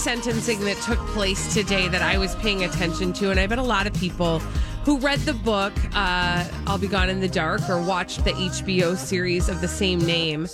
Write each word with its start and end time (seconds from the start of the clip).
Sentencing 0.00 0.60
that 0.60 0.80
took 0.80 0.98
place 1.08 1.52
today 1.52 1.86
that 1.86 2.00
I 2.00 2.16
was 2.16 2.34
paying 2.36 2.64
attention 2.64 3.12
to, 3.14 3.30
and 3.30 3.38
I 3.38 3.46
bet 3.46 3.58
a 3.58 3.62
lot 3.62 3.86
of 3.86 3.92
people 3.92 4.38
who 4.86 4.98
read 4.98 5.18
the 5.20 5.34
book, 5.34 5.74
uh, 5.94 6.48
I'll 6.66 6.78
Be 6.78 6.88
Gone 6.88 7.10
in 7.10 7.20
the 7.20 7.28
Dark, 7.28 7.68
or 7.68 7.82
watched 7.82 8.24
the 8.24 8.30
HBO 8.32 8.96
series 8.96 9.50
of 9.50 9.60
the 9.60 9.68
same 9.68 9.98
name, 9.98 10.46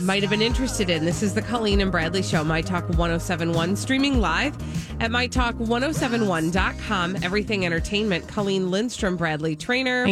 might 0.00 0.22
have 0.22 0.30
been 0.30 0.42
interested 0.42 0.90
in. 0.90 1.04
This 1.04 1.22
is 1.22 1.34
the 1.34 1.42
Colleen 1.42 1.80
and 1.80 1.90
Bradley 1.90 2.22
Show, 2.22 2.44
My 2.44 2.62
Talk 2.62 2.88
1071, 2.88 3.76
streaming 3.76 4.20
live 4.20 4.54
at 5.00 5.10
MyTalk1071.com. 5.10 7.16
Everything 7.22 7.66
Entertainment. 7.66 8.28
Colleen 8.28 8.70
Lindstrom, 8.70 9.16
Bradley 9.16 9.56
Traynor. 9.56 10.04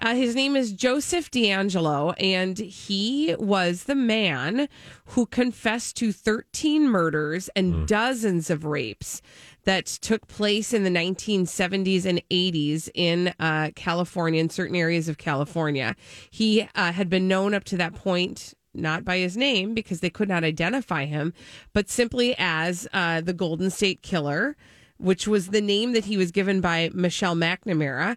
Uh, 0.00 0.14
his 0.14 0.34
name 0.34 0.56
is 0.56 0.72
Joseph 0.72 1.30
DeAngelo, 1.30 2.14
and 2.18 2.58
he 2.58 3.34
was 3.38 3.84
the 3.84 3.94
man 3.94 4.68
who 5.06 5.26
confessed 5.26 5.96
to 5.96 6.12
13 6.12 6.88
murders 6.88 7.48
and 7.56 7.86
dozens 7.86 8.50
of 8.50 8.64
rapes 8.64 9.22
that 9.64 9.86
took 9.86 10.26
place 10.28 10.72
in 10.72 10.84
the 10.84 10.90
1970s 10.90 12.06
and 12.06 12.22
80s 12.30 12.88
in 12.94 13.34
uh, 13.38 13.70
California, 13.76 14.40
in 14.40 14.48
certain 14.48 14.76
areas 14.76 15.08
of 15.08 15.18
California. 15.18 15.94
He 16.30 16.66
uh, 16.74 16.92
had 16.92 17.10
been 17.10 17.28
known 17.28 17.52
up 17.52 17.64
to 17.64 17.76
that 17.76 17.94
point. 17.94 18.54
Not 18.78 19.04
by 19.04 19.18
his 19.18 19.36
name 19.36 19.74
because 19.74 20.00
they 20.00 20.10
could 20.10 20.28
not 20.28 20.44
identify 20.44 21.04
him, 21.04 21.32
but 21.72 21.88
simply 21.90 22.34
as 22.38 22.88
uh, 22.92 23.20
the 23.20 23.32
Golden 23.32 23.70
State 23.70 24.02
Killer, 24.02 24.56
which 24.98 25.28
was 25.28 25.48
the 25.48 25.60
name 25.60 25.92
that 25.92 26.06
he 26.06 26.16
was 26.16 26.30
given 26.30 26.60
by 26.60 26.90
Michelle 26.92 27.36
McNamara, 27.36 28.16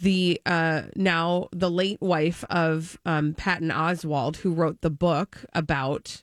the 0.00 0.40
uh, 0.46 0.82
now 0.96 1.48
the 1.52 1.70
late 1.70 2.00
wife 2.00 2.44
of 2.50 2.98
um, 3.06 3.34
Patton 3.34 3.70
Oswalt, 3.70 4.36
who 4.36 4.52
wrote 4.52 4.80
the 4.80 4.90
book 4.90 5.44
about 5.54 6.22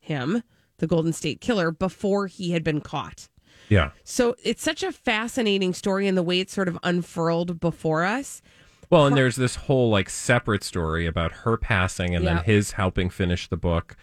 him, 0.00 0.42
the 0.78 0.86
Golden 0.86 1.12
State 1.12 1.40
Killer, 1.40 1.70
before 1.70 2.26
he 2.26 2.50
had 2.50 2.64
been 2.64 2.80
caught. 2.80 3.28
Yeah. 3.68 3.90
So 4.02 4.34
it's 4.42 4.62
such 4.62 4.82
a 4.82 4.90
fascinating 4.90 5.74
story 5.74 6.08
and 6.08 6.18
the 6.18 6.22
way 6.22 6.40
it's 6.40 6.52
sort 6.52 6.68
of 6.68 6.78
unfurled 6.82 7.60
before 7.60 8.04
us. 8.04 8.42
Well, 8.90 9.06
and 9.06 9.16
there's 9.16 9.36
this 9.36 9.54
whole 9.54 9.88
like 9.90 10.10
separate 10.10 10.64
story 10.64 11.06
about 11.06 11.32
her 11.32 11.56
passing 11.56 12.14
and 12.14 12.24
Yep. 12.24 12.34
then 12.34 12.44
his 12.44 12.72
helping 12.72 13.08
finish 13.08 13.48
the 13.48 13.56
book. 13.56 13.96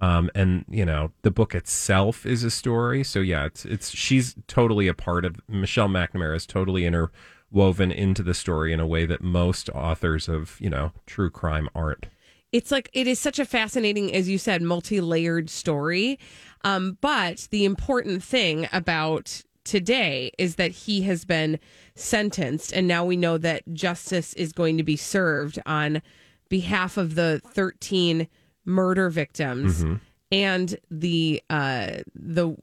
Um, 0.00 0.30
and 0.34 0.64
you 0.68 0.84
know, 0.84 1.12
the 1.22 1.30
book 1.30 1.54
itself 1.54 2.26
is 2.26 2.42
a 2.42 2.50
story. 2.50 3.04
So 3.04 3.20
yeah, 3.20 3.44
it's 3.46 3.64
it's 3.64 3.90
she's 3.90 4.34
totally 4.48 4.88
a 4.88 4.94
part 4.94 5.24
of 5.24 5.36
Michelle 5.48 5.88
McNamara 5.88 6.34
is 6.34 6.44
totally 6.44 6.84
interwoven 6.84 7.92
into 7.92 8.24
the 8.24 8.34
story 8.34 8.72
in 8.72 8.80
a 8.80 8.86
way 8.86 9.06
that 9.06 9.22
most 9.22 9.68
authors 9.70 10.28
of, 10.28 10.56
you 10.60 10.68
know, 10.70 10.90
true 11.06 11.30
crime 11.30 11.68
aren't. 11.74 12.06
it's 12.50 12.70
like 12.72 12.90
it 12.92 13.06
is 13.06 13.18
such 13.20 13.38
a 13.38 13.44
fascinating 13.44 14.12
as 14.12 14.28
you 14.28 14.38
said 14.38 14.60
multi-layered 14.60 15.48
story 15.48 16.18
um, 16.64 16.98
but 17.00 17.48
the 17.50 17.64
important 17.64 18.22
thing 18.22 18.68
about 18.72 19.42
today 19.64 20.30
is 20.38 20.56
that 20.56 20.70
he 20.72 21.02
has 21.02 21.24
been 21.24 21.58
sentenced 21.94 22.72
and 22.72 22.88
now 22.88 23.04
we 23.04 23.16
know 23.16 23.38
that 23.38 23.62
justice 23.72 24.32
is 24.34 24.52
going 24.52 24.76
to 24.78 24.82
be 24.82 24.96
served 24.96 25.58
on 25.66 26.00
behalf 26.48 26.96
of 26.96 27.14
the 27.14 27.40
13 27.52 28.26
murder 28.64 29.10
victims 29.10 29.82
Mm-hmm. 29.82 29.94
and 30.30 30.76
the 30.90 31.42
uh 31.50 31.88
the 32.14 32.56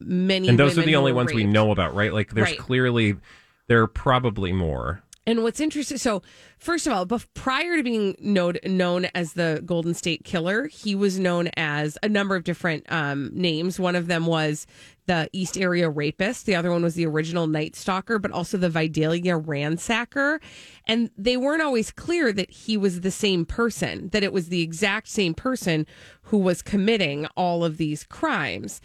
many 0.00 0.48
And 0.48 0.58
those 0.58 0.76
are 0.78 0.82
the 0.82 0.96
only 0.96 1.12
ones 1.12 1.32
we 1.32 1.44
know 1.44 1.70
about, 1.70 1.94
right? 1.94 2.12
Like 2.12 2.30
there's 2.32 2.50
Right. 2.50 2.58
clearly 2.58 3.16
there 3.68 3.80
are 3.80 3.86
probably 3.86 4.52
more. 4.52 5.02
And 5.26 5.42
what's 5.42 5.58
interesting, 5.60 5.96
so 5.96 6.22
first 6.58 6.86
of 6.86 6.92
all, 6.92 7.06
prior 7.32 7.78
to 7.78 7.82
being 7.82 8.14
known, 8.20 8.58
known 8.66 9.06
as 9.14 9.32
the 9.32 9.62
Golden 9.64 9.94
State 9.94 10.22
Killer, 10.24 10.66
he 10.66 10.94
was 10.94 11.18
known 11.18 11.48
as 11.56 11.96
a 12.02 12.08
number 12.10 12.36
of 12.36 12.44
different 12.44 12.84
um, 12.92 13.30
names. 13.32 13.80
One 13.80 13.96
of 13.96 14.06
them 14.06 14.26
was 14.26 14.66
the 15.06 15.28
East 15.32 15.58
Area 15.58 15.88
Rapist. 15.90 16.46
The 16.46 16.54
other 16.54 16.70
one 16.70 16.82
was 16.82 16.94
the 16.94 17.06
original 17.06 17.46
Night 17.46 17.76
Stalker, 17.76 18.18
but 18.18 18.30
also 18.30 18.56
the 18.56 18.70
Visalia 18.70 19.38
Ransacker. 19.38 20.40
And 20.86 21.10
they 21.16 21.36
weren't 21.36 21.62
always 21.62 21.90
clear 21.90 22.32
that 22.32 22.50
he 22.50 22.76
was 22.76 23.00
the 23.00 23.10
same 23.10 23.44
person, 23.44 24.08
that 24.10 24.22
it 24.22 24.32
was 24.32 24.48
the 24.48 24.62
exact 24.62 25.08
same 25.08 25.34
person 25.34 25.86
who 26.22 26.38
was 26.38 26.62
committing 26.62 27.26
all 27.36 27.64
of 27.64 27.76
these 27.76 28.04
crimes. 28.04 28.80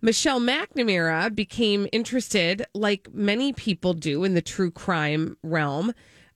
Michelle 0.00 0.40
McNamara 0.40 1.34
became 1.34 1.86
interested, 1.92 2.66
like 2.74 3.08
many 3.12 3.52
people 3.52 3.94
do 3.94 4.24
in 4.24 4.34
the 4.34 4.42
true 4.42 4.70
crime 4.70 5.36
realm. 5.42 5.92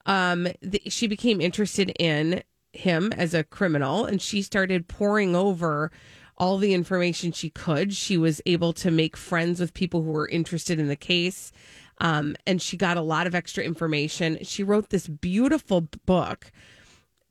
Um, 0.06 0.48
th- 0.62 0.92
she 0.92 1.06
became 1.06 1.40
interested 1.40 1.90
in 1.98 2.42
him 2.72 3.12
as 3.12 3.34
a 3.34 3.44
criminal, 3.44 4.04
and 4.04 4.20
she 4.20 4.42
started 4.42 4.88
pouring 4.88 5.34
over 5.34 5.90
all 6.36 6.58
the 6.58 6.74
information 6.74 7.32
she 7.32 7.50
could. 7.50 7.94
She 7.94 8.16
was 8.16 8.40
able 8.46 8.72
to 8.74 8.90
make 8.90 9.16
friends 9.16 9.60
with 9.60 9.74
people 9.74 10.02
who 10.02 10.10
were 10.10 10.28
interested 10.28 10.78
in 10.78 10.88
the 10.88 10.96
case. 10.96 11.52
Um, 11.98 12.36
and 12.46 12.60
she 12.60 12.76
got 12.76 12.96
a 12.96 13.02
lot 13.02 13.26
of 13.26 13.34
extra 13.34 13.62
information. 13.62 14.38
She 14.42 14.62
wrote 14.62 14.90
this 14.90 15.06
beautiful 15.06 15.88
book 16.06 16.50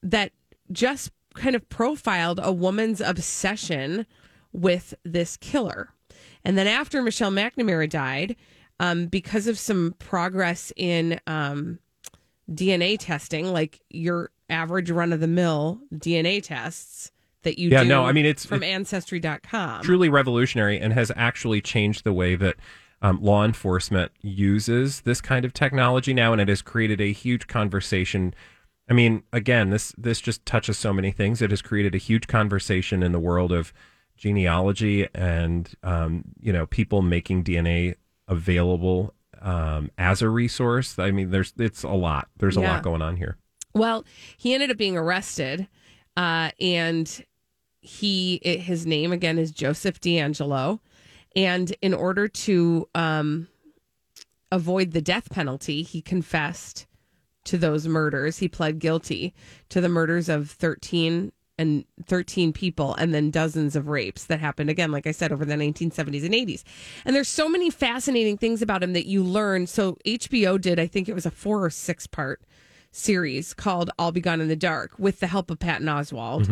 that 0.01 0.31
just 0.71 1.11
kind 1.33 1.55
of 1.55 1.67
profiled 1.69 2.39
a 2.41 2.51
woman's 2.51 3.01
obsession 3.01 4.05
with 4.51 4.93
this 5.03 5.35
killer. 5.37 5.89
And 6.45 6.57
then 6.57 6.67
after 6.67 7.01
Michelle 7.01 7.31
McNamara 7.31 7.89
died, 7.89 8.35
um, 8.79 9.07
because 9.07 9.47
of 9.47 9.57
some 9.57 9.95
progress 9.99 10.71
in 10.75 11.19
um, 11.27 11.79
DNA 12.49 12.97
testing, 12.99 13.51
like 13.51 13.81
your 13.89 14.31
average 14.49 14.91
run 14.91 15.13
of 15.13 15.19
the 15.19 15.27
mill 15.27 15.79
DNA 15.93 16.41
tests 16.41 17.11
that 17.43 17.59
you 17.59 17.69
Yeah, 17.69 17.83
do 17.83 17.89
no, 17.89 18.05
I 18.05 18.11
mean, 18.11 18.25
it's- 18.25 18.45
from 18.45 18.63
it- 18.63 18.67
ancestry.com. 18.67 19.83
truly 19.83 20.09
revolutionary 20.09 20.79
and 20.79 20.93
has 20.93 21.11
actually 21.15 21.61
changed 21.61 22.03
the 22.03 22.13
way 22.13 22.35
that 22.35 22.55
um, 23.01 23.21
law 23.21 23.43
enforcement 23.43 24.11
uses 24.21 25.01
this 25.01 25.19
kind 25.21 25.43
of 25.45 25.53
technology 25.53 26.13
now, 26.13 26.31
and 26.31 26.41
it 26.41 26.47
has 26.47 26.61
created 26.61 27.01
a 27.01 27.11
huge 27.11 27.47
conversation. 27.47 28.33
I 28.89 28.93
mean, 28.93 29.23
again, 29.33 29.69
this 29.71 29.93
this 29.97 30.19
just 30.21 30.45
touches 30.45 30.77
so 30.77 30.93
many 30.93 31.11
things. 31.11 31.41
It 31.41 31.49
has 31.51 31.61
created 31.61 31.93
a 31.95 31.97
huge 31.97 32.27
conversation 32.27 33.03
in 33.03 33.11
the 33.11 33.19
world 33.19 33.51
of 33.51 33.73
genealogy 34.17 35.07
and 35.13 35.73
um, 35.83 36.23
you 36.39 36.53
know 36.53 36.65
people 36.65 37.01
making 37.01 37.43
DNA 37.43 37.95
available 38.29 39.13
um, 39.41 39.91
as 39.97 40.21
a 40.21 40.29
resource. 40.29 40.97
I 40.97 41.11
mean, 41.11 41.29
there's 41.31 41.53
it's 41.57 41.83
a 41.83 41.89
lot. 41.89 42.29
There's 42.37 42.55
a 42.57 42.61
Yeah. 42.61 42.73
lot 42.73 42.83
going 42.83 43.01
on 43.01 43.17
here. 43.17 43.37
Well, 43.73 44.05
he 44.37 44.53
ended 44.53 44.71
up 44.71 44.77
being 44.77 44.95
arrested, 44.95 45.67
uh, 46.15 46.51
and 46.61 47.23
he 47.83 48.35
it, 48.35 48.61
his 48.61 48.85
name 48.85 49.11
again 49.11 49.37
is 49.37 49.51
Joseph 49.51 49.99
DeAngelo, 49.99 50.79
and 51.35 51.75
in 51.81 51.93
order 51.93 52.27
to 52.27 52.87
um, 52.95 53.47
avoid 54.51 54.91
the 54.91 55.01
death 55.01 55.29
penalty, 55.29 55.83
he 55.83 56.01
confessed 56.01 56.87
to 57.45 57.57
those 57.57 57.87
murders. 57.87 58.37
He 58.37 58.47
pled 58.47 58.79
guilty 58.79 59.33
to 59.69 59.81
the 59.81 59.89
murders 59.89 60.29
of 60.29 60.49
thirteen 60.49 61.31
and 61.59 61.85
13 62.05 62.51
people 62.51 62.95
and 62.95 63.13
then 63.13 63.29
dozens 63.29 63.75
of 63.75 63.87
rapes 63.87 64.25
that 64.25 64.39
happened 64.39 64.71
again 64.71 64.91
like 64.91 65.05
i 65.05 65.11
said 65.11 65.31
over 65.31 65.45
the 65.45 65.53
1970s 65.53 66.25
and 66.25 66.33
80s 66.33 66.63
and 67.05 67.15
there's 67.15 67.27
so 67.27 67.47
many 67.47 67.69
fascinating 67.69 68.39
things 68.39 68.63
about 68.63 68.81
him 68.81 68.93
that 68.93 69.05
you 69.05 69.23
learn 69.23 69.67
so 69.67 69.95
hbo 70.03 70.59
did 70.59 70.79
i 70.79 70.87
think 70.87 71.07
it 71.07 71.13
was 71.13 71.27
a 71.27 71.31
four 71.31 71.63
or 71.63 71.69
six 71.69 72.07
part 72.07 72.41
series 72.93 73.53
called 73.53 73.89
I'll 73.99 74.11
Be 74.11 74.21
Gone 74.21 74.39
in 74.39 74.47
the 74.47 74.55
Dark 74.55 74.97
with 74.97 75.19
the 75.19 75.27
help 75.27 75.51
of 75.51 75.59
Patton 75.59 75.87
Oswalt. 75.87 76.47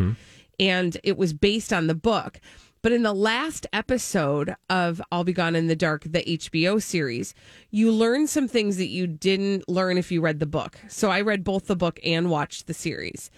And 0.62 0.96
it 1.04 1.18
was 1.18 1.34
based 1.34 1.74
on 1.74 1.88
the 1.88 1.96
book. 1.96 2.40
But 2.84 2.92
in 2.94 3.04
the 3.04 3.14
last 3.14 3.68
episode 3.74 4.56
of 4.70 5.02
I'll 5.12 5.24
Be 5.24 5.34
Gone 5.34 5.56
in 5.56 5.68
the 5.68 5.76
Dark, 5.76 6.04
the 6.04 6.24
HBO 6.24 6.82
series, 6.82 7.36
you 7.70 7.92
learn 7.92 8.26
some 8.28 8.48
things 8.48 8.78
that 8.78 8.88
you 8.88 9.06
didn't 9.06 9.68
learn 9.70 9.98
if 9.98 10.12
you 10.12 10.22
read 10.22 10.40
the 10.40 10.46
book. 10.48 10.80
So 10.88 11.10
I 11.10 11.22
read 11.22 11.44
both 11.44 11.68
the 11.68 11.76
book 11.76 12.00
and 12.04 12.30
watched 12.32 12.66
the 12.68 12.74
series. 12.74 13.30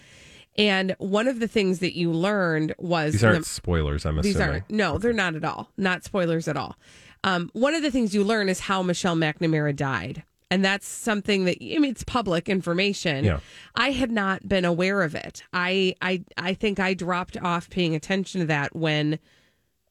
And 0.56 0.94
one 0.98 1.26
of 1.28 1.40
the 1.40 1.48
things 1.48 1.80
that 1.80 1.96
you 1.96 2.10
learned 2.12 2.74
was 2.78 3.12
These 3.12 3.24
aren't 3.24 3.44
spoilers, 3.46 4.06
I'm 4.06 4.16
these 4.22 4.36
assuming. 4.36 4.50
aren't 4.50 4.70
no, 4.70 4.98
they're 4.98 5.12
not 5.12 5.34
at 5.34 5.44
all. 5.44 5.68
Not 5.76 6.04
spoilers 6.04 6.46
at 6.48 6.56
all. 6.56 6.76
Um, 7.24 7.50
one 7.54 7.74
of 7.74 7.82
the 7.82 7.90
things 7.90 8.14
you 8.14 8.22
learn 8.22 8.48
is 8.48 8.60
how 8.60 8.82
Michelle 8.82 9.16
McNamara 9.16 9.74
died. 9.74 10.22
And 10.54 10.64
that's 10.64 10.86
something 10.86 11.46
that 11.46 11.56
I 11.60 11.78
mean 11.78 11.90
it's 11.90 12.04
public 12.04 12.48
information. 12.48 13.24
Yeah. 13.24 13.40
I 13.74 13.90
had 13.90 14.12
not 14.12 14.48
been 14.48 14.64
aware 14.64 15.02
of 15.02 15.16
it. 15.16 15.42
I 15.52 15.96
I 16.00 16.22
I 16.36 16.54
think 16.54 16.78
I 16.78 16.94
dropped 16.94 17.36
off 17.36 17.68
paying 17.70 17.96
attention 17.96 18.40
to 18.40 18.46
that 18.46 18.76
when 18.76 19.18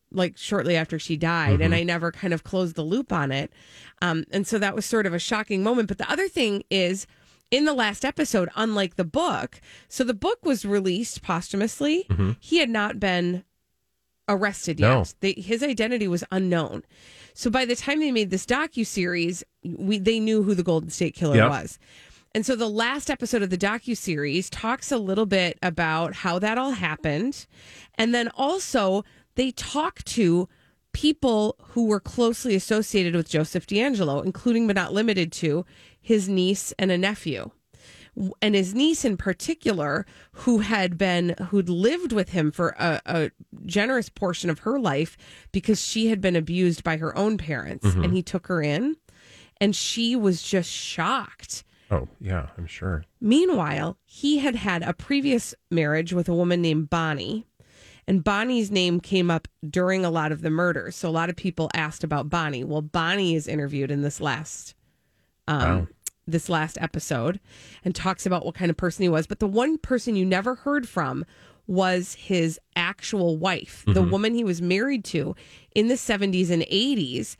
like 0.10 0.38
shortly 0.38 0.78
after 0.78 0.98
she 0.98 1.18
died 1.18 1.60
and 1.60 1.76
I 1.76 1.84
never 1.84 2.14
kind 2.14 2.34
of 2.34 2.46
closed 2.46 2.76
the 2.76 2.82
loop 2.84 3.12
on 3.12 3.30
it. 3.34 3.52
Um, 4.02 4.24
and 4.32 4.48
so 4.48 4.58
that 4.58 4.74
was 4.74 4.86
sort 4.86 5.06
of 5.06 5.14
a 5.14 5.20
shocking 5.20 5.64
moment. 5.64 5.90
But 5.90 5.98
the 5.98 6.10
other 6.10 6.30
thing 6.30 6.64
is 6.70 7.08
in 7.52 7.66
the 7.66 7.74
last 7.74 8.06
episode, 8.06 8.48
unlike 8.56 8.96
the 8.96 9.04
book, 9.04 9.60
so 9.90 10.06
the 10.06 10.14
book 10.14 10.46
was 10.46 10.64
released 10.64 11.24
posthumously. 11.24 12.06
He 12.40 12.60
had 12.60 12.70
not 12.70 13.02
been 13.02 13.44
arrested 14.28 14.80
yet. 14.80 14.88
No. 14.88 15.06
They, 15.20 15.34
his 15.34 15.64
identity 15.64 16.08
was 16.08 16.24
unknown. 16.32 16.84
So 17.34 17.50
by 17.50 17.66
the 17.66 17.76
time 17.76 18.00
they 18.00 18.12
made 18.12 18.30
this 18.30 18.46
docu 18.46 18.86
series, 18.86 19.44
we 19.64 19.98
they 19.98 20.20
knew 20.20 20.44
who 20.44 20.54
the 20.56 20.64
Golden 20.64 20.90
State 20.90 21.16
Killer 21.16 21.38
Yep. 21.38 21.50
was. 21.50 21.80
And 22.36 22.46
so 22.46 22.56
the 22.56 22.70
last 22.70 23.10
episode 23.12 23.44
of 23.44 23.50
the 23.52 23.58
docu 23.58 23.96
series 23.96 24.50
talks 24.50 24.92
a 24.92 24.98
little 24.98 25.26
bit 25.28 25.60
about 25.62 26.16
how 26.16 26.40
that 26.40 26.58
all 26.58 26.72
happened, 26.72 27.46
and 27.96 28.14
then 28.14 28.30
also 28.30 29.04
they 29.36 29.52
talk 29.52 30.04
to 30.06 30.48
people 30.94 31.56
who 31.70 31.86
were 31.86 32.00
closely 32.00 32.56
associated 32.56 33.16
with 33.16 33.30
Joseph 33.30 33.66
DeAngelo, 33.68 34.24
including 34.26 34.68
but 34.68 34.76
not 34.76 34.94
limited 34.94 35.32
to 35.34 35.66
his 36.02 36.28
niece 36.30 36.74
and 36.78 36.92
a 36.92 36.98
nephew 36.98 37.50
and 38.42 38.56
his 38.56 38.74
niece 38.76 39.04
in 39.04 39.18
particular, 39.18 40.06
who 40.34 40.60
had 40.60 40.98
been 40.98 41.36
who'd 41.50 41.70
lived 41.70 42.12
with 42.12 42.30
him 42.30 42.52
for 42.52 42.76
a, 42.80 43.02
a 43.06 43.32
generous 43.66 44.10
portion 44.10 44.50
of 44.50 44.60
her 44.60 44.80
life 44.80 45.18
because 45.52 45.82
she 45.84 46.08
had 46.08 46.22
been 46.22 46.36
abused 46.36 46.84
by 46.84 46.98
her 46.98 47.18
own 47.18 47.38
parents, 47.38 47.86
and 47.86 48.14
he 48.14 48.22
took 48.22 48.48
her 48.48 48.62
in, 48.62 48.96
and 49.60 49.76
she 49.76 50.16
was 50.16 50.42
just 50.44 50.70
shocked. 50.70 51.64
Oh, 51.92 52.08
yeah, 52.20 52.48
I'm 52.58 52.66
sure. 52.66 53.04
Meanwhile, 53.22 53.98
he 54.06 54.40
had 54.40 54.56
had 54.56 54.82
a 54.84 54.94
previous 54.94 55.54
marriage 55.70 56.12
with 56.14 56.28
a 56.30 56.34
woman 56.34 56.62
named 56.62 56.90
Bonnie. 56.90 57.46
And 58.08 58.22
Bonnie's 58.24 58.70
name 58.70 59.00
came 59.00 59.32
up 59.32 59.48
during 59.70 60.04
a 60.04 60.10
lot 60.10 60.32
of 60.34 60.42
the 60.42 60.50
murders. 60.50 60.96
So 60.96 61.08
a 61.08 61.12
lot 61.12 61.30
of 61.30 61.38
people 61.38 61.70
asked 61.74 62.04
about 62.04 62.30
Bonnie. 62.30 62.64
Well, 62.66 62.82
Bonnie 62.82 63.34
is 63.36 63.48
interviewed 63.48 63.92
in 63.92 64.02
this 64.02 64.20
last 64.20 64.76
um, 65.48 65.60
Wow. 65.62 65.88
This 66.28 66.50
last 66.50 66.78
episode 66.80 67.40
and 67.84 67.94
talks 67.96 68.26
about 68.26 68.46
what 68.46 68.56
kind 68.56 68.70
of 68.70 68.78
person 68.78 69.04
he 69.04 69.10
was. 69.10 69.28
But 69.28 69.40
the 69.40 69.48
one 69.48 69.78
person 69.78 70.16
you 70.16 70.26
never 70.26 70.56
heard 70.56 70.88
from 70.88 71.26
was 71.68 72.16
his 72.16 72.60
actual 72.76 73.38
wife, 73.38 73.84
the 73.86 74.02
mm-hmm. 74.02 74.12
woman 74.12 74.36
he 74.36 74.44
was 74.44 74.62
married 74.62 75.06
to 75.06 75.36
in 75.74 75.88
the 75.88 75.96
70s 75.96 76.50
and 76.50 76.64
80s, 76.64 77.38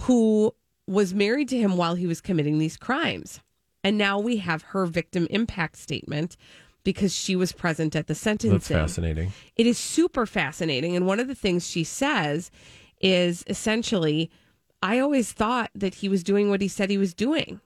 who 0.00 0.54
was 0.86 1.14
married 1.14 1.48
to 1.48 1.58
him 1.58 1.76
while 1.76 1.94
he 1.94 2.06
was 2.06 2.20
committing 2.20 2.58
these 2.58 2.76
crimes. 2.76 3.40
And 3.84 3.96
now 3.98 4.18
we 4.18 4.38
have 4.38 4.62
her 4.62 4.86
victim 4.86 5.26
impact 5.30 5.76
statement 5.76 6.36
because 6.84 7.14
she 7.14 7.36
was 7.36 7.52
present 7.52 7.96
at 7.96 8.08
the 8.08 8.14
sentencing. 8.14 8.52
That's 8.52 8.68
fascinating. 8.68 9.32
It 9.56 9.66
is 9.66 9.78
super 9.78 10.26
fascinating. 10.26 10.96
And 10.96 11.06
one 11.06 11.20
of 11.20 11.28
the 11.28 11.34
things 11.34 11.68
she 11.68 11.84
says 11.84 12.50
is 13.00 13.44
essentially, 13.46 14.30
I 14.82 14.98
always 14.98 15.32
thought 15.32 15.70
that 15.74 15.96
he 15.96 16.08
was 16.08 16.22
doing 16.22 16.50
what 16.50 16.60
he 16.60 16.68
said 16.68 16.90
he 16.90 16.98
was 16.98 17.14
doing. 17.14 17.60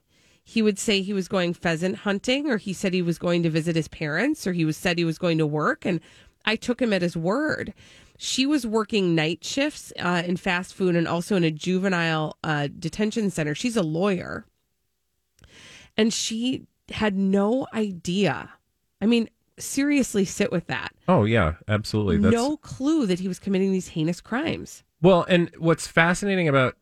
He 0.49 0.63
would 0.63 0.79
say 0.79 1.03
he 1.03 1.13
was 1.13 1.27
going 1.27 1.55
pheasant 1.55 1.97
hunting, 1.97 2.49
or 2.49 2.57
he 2.57 2.73
said 2.73 2.95
he 2.95 3.03
was 3.03 3.19
going 3.19 3.43
to 3.43 3.51
visit 3.51 3.75
his 3.75 3.89
parents, 3.89 4.47
or 4.47 4.53
he 4.53 4.65
was 4.65 4.77
said 4.77 4.97
he 4.97 5.05
was 5.05 5.19
going 5.19 5.39
to 5.39 5.47
work. 5.47 5.85
And 5.85 6.01
I 6.45 6.55
took 6.55 6.81
him 6.81 6.93
at 6.93 7.03
his 7.03 7.17
word. 7.17 7.75
She 8.17 8.47
was 8.47 8.65
working 8.65 9.17
night 9.17 9.43
shifts 9.43 9.93
uh, 9.99 10.23
in 10.25 10.37
fast 10.37 10.73
food 10.73 10.95
and 10.95 11.09
also 11.09 11.35
in 11.35 11.43
a 11.43 11.51
juvenile 11.51 12.39
uh, 12.45 12.69
detention 12.79 13.29
center. 13.31 13.57
She's 13.57 13.77
a 13.77 13.83
lawyer. 13.83 14.47
And 15.97 16.15
she 16.15 16.69
had 16.91 17.17
no 17.17 17.67
idea. 17.75 18.51
I 19.01 19.07
mean, 19.07 19.29
seriously, 19.59 20.25
sit 20.25 20.53
with 20.53 20.69
that. 20.69 20.93
Oh, 21.09 21.25
yeah, 21.25 21.55
absolutely. 21.67 22.19
That's, 22.19 22.33
No 22.33 22.57
clue 22.57 23.05
that 23.07 23.19
he 23.19 23.27
was 23.27 23.41
committing 23.41 23.73
these 23.73 23.89
heinous 23.89 24.21
crimes. 24.21 24.85
Well, 25.03 25.27
and 25.29 25.51
what's 25.59 25.89
fascinating 25.89 26.49
about, 26.49 26.77